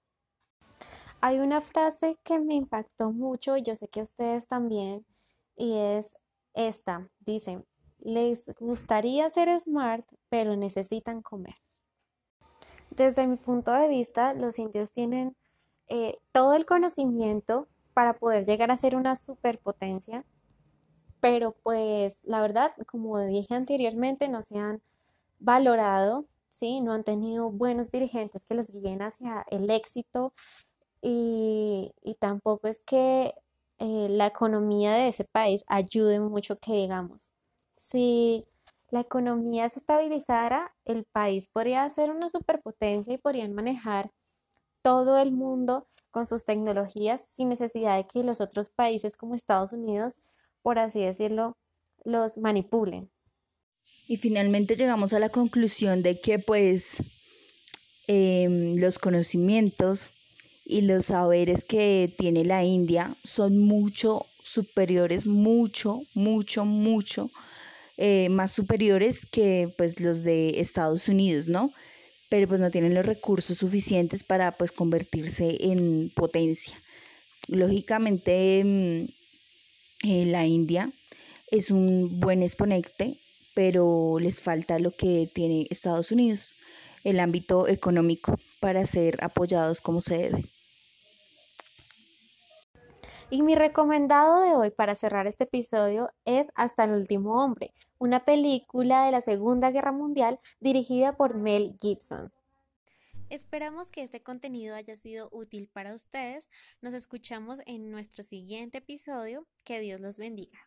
Hay 1.21 1.39
una 1.39 1.61
frase 1.61 2.19
que 2.23 2.39
me 2.39 2.55
impactó 2.55 3.11
mucho, 3.11 3.57
y 3.57 3.63
yo 3.63 3.75
sé 3.75 3.89
que 3.89 4.03
ustedes 4.03 4.47
también, 4.47 5.07
y 5.57 5.75
es 5.75 6.17
esta. 6.53 7.09
Dice, 7.21 7.65
les 7.99 8.53
gustaría 8.61 9.29
ser 9.31 9.59
smart, 9.59 10.07
pero 10.29 10.57
necesitan 10.57 11.23
comer. 11.23 11.57
Desde 12.91 13.27
mi 13.27 13.37
punto 13.37 13.73
de 13.73 13.89
vista, 13.89 14.35
los 14.35 14.59
indios 14.59 14.93
tienen 14.93 15.37
eh, 15.89 16.19
todo 16.33 16.55
el 16.55 16.67
conocimiento 16.67 17.69
para 17.95 18.19
poder 18.19 18.45
llegar 18.45 18.71
a 18.71 18.77
ser 18.77 18.95
una 18.95 19.15
superpotencia, 19.15 20.25
pero 21.21 21.53
pues 21.63 22.25
la 22.25 22.41
verdad, 22.41 22.73
como 22.87 23.19
dije 23.21 23.55
anteriormente, 23.55 24.29
no 24.29 24.43
se 24.43 24.59
han 24.59 24.81
valorado, 25.39 26.27
¿sí? 26.51 26.81
No 26.81 26.93
han 26.93 27.05
tenido 27.05 27.51
buenos 27.51 27.91
dirigentes 27.91 28.45
que 28.45 28.55
los 28.55 28.71
guíen 28.71 29.03
hacia 29.03 29.45
el 29.51 29.71
éxito 29.71 30.33
y, 31.03 31.93
tampoco 32.19 32.69
es 32.69 32.81
que 32.81 33.35
eh, 33.79 34.09
la 34.11 34.27
economía 34.27 34.95
de 34.95 35.09
ese 35.09 35.25
país 35.25 35.65
ayude 35.69 36.21
mucho 36.21 36.59
que 36.59 36.73
digamos. 36.73 37.31
Si 37.77 38.47
la 38.91 39.01
economía 39.01 39.69
se 39.69 39.81
estabilizara, 39.81 40.75
el 40.85 41.05
país 41.05 41.47
podría 41.47 41.89
ser 41.91 42.11
una 42.11 42.29
superpotencia 42.29 43.15
y 43.15 43.19
podrían 43.19 43.53
manejar 43.53 44.11
todo 44.83 45.19
el 45.19 45.33
mundo 45.33 45.87
con 46.11 46.27
sus 46.27 46.45
tecnologías 46.45 47.27
sin 47.27 47.49
necesidad 47.51 47.97
de 47.97 48.07
que 48.07 48.25
los 48.25 48.41
otros 48.41 48.71
países 48.71 49.17
como 49.17 49.35
Estados 49.35 49.73
Unidos, 49.73 50.15
por 50.67 50.81
así 50.81 50.99
decirlo, 50.99 51.53
los 52.05 52.39
manipulen. 52.39 53.09
Y 54.09 54.17
finalmente 54.17 54.75
llegamos 54.75 55.13
a 55.13 55.21
la 55.21 55.29
conclusión 55.29 56.03
de 56.03 56.19
que 56.19 56.41
pues 56.41 57.05
em, 58.09 58.75
los 58.75 58.99
conocimientos 58.99 60.11
y 60.65 60.81
los 60.81 61.05
saberes 61.05 61.65
que 61.65 62.13
tiene 62.19 62.45
la 62.45 62.65
India 62.65 63.17
son 63.23 63.59
mucho 63.59 64.27
superiores, 64.43 65.25
mucho, 65.25 66.03
mucho, 66.15 66.65
mucho 66.65 67.31
eh, 67.97 68.29
más 68.29 68.51
superiores 68.51 69.25
que 69.25 69.73
pues 69.79 70.01
los 70.01 70.25
de 70.25 70.59
Estados 70.59 71.09
Unidos, 71.09 71.49
¿no? 71.49 71.73
Pero 72.29 72.49
pues 72.49 72.59
no 72.59 72.73
tienen 72.73 72.93
los 72.93 73.07
recursos 73.07 73.59
suficientes 73.59 74.25
para 74.25 74.51
pues 74.51 74.73
convertirse 74.73 75.59
en 75.61 76.11
potencia. 76.13 76.75
Lógicamente 77.47 78.59
em, 78.59 79.07
eh, 80.07 80.27
la 80.27 80.47
India 80.47 80.93
es 81.51 81.71
un 81.71 82.21
buen 82.21 82.43
exponente 82.43 83.19
pero 83.57 84.19
les 84.21 84.43
falta 84.43 84.79
lo 84.79 84.91
que 84.91 85.31
tiene 85.33 85.67
Estados 85.71 86.13
Unidos, 86.13 86.55
el 87.05 87.19
ámbito 87.19 87.67
económico, 87.69 88.39
para 88.61 88.85
ser 88.85 89.17
apoyados 89.25 89.81
como 89.81 90.03
se 90.03 90.19
debe. 90.19 90.45
Y 93.31 93.43
mi 93.43 93.55
recomendado 93.55 94.43
de 94.43 94.55
hoy 94.55 94.71
para 94.73 94.95
cerrar 94.95 95.27
este 95.27 95.45
episodio 95.45 96.11
es 96.27 96.49
Hasta 96.55 96.85
el 96.85 96.91
último 96.91 97.43
hombre, 97.43 97.73
una 97.99 98.27
película 98.27 99.07
de 99.07 99.13
la 99.13 99.23
Segunda 99.23 99.71
Guerra 99.71 99.91
Mundial 99.91 100.39
dirigida 100.61 101.17
por 101.17 101.35
Mel 101.35 101.79
Gibson. 101.81 102.31
Esperamos 103.29 103.91
que 103.91 104.03
este 104.03 104.23
contenido 104.23 104.77
haya 104.77 104.95
sido 104.95 105.29
útil 105.33 105.69
para 105.69 105.95
ustedes. 105.95 106.49
Nos 106.81 106.95
escuchamos 106.95 107.61
en 107.67 107.91
nuestro 107.91 108.23
siguiente 108.23 108.79
episodio. 108.79 109.49
Que 109.65 109.81
Dios 109.81 110.01
los 110.01 110.17
bendiga. 110.17 110.66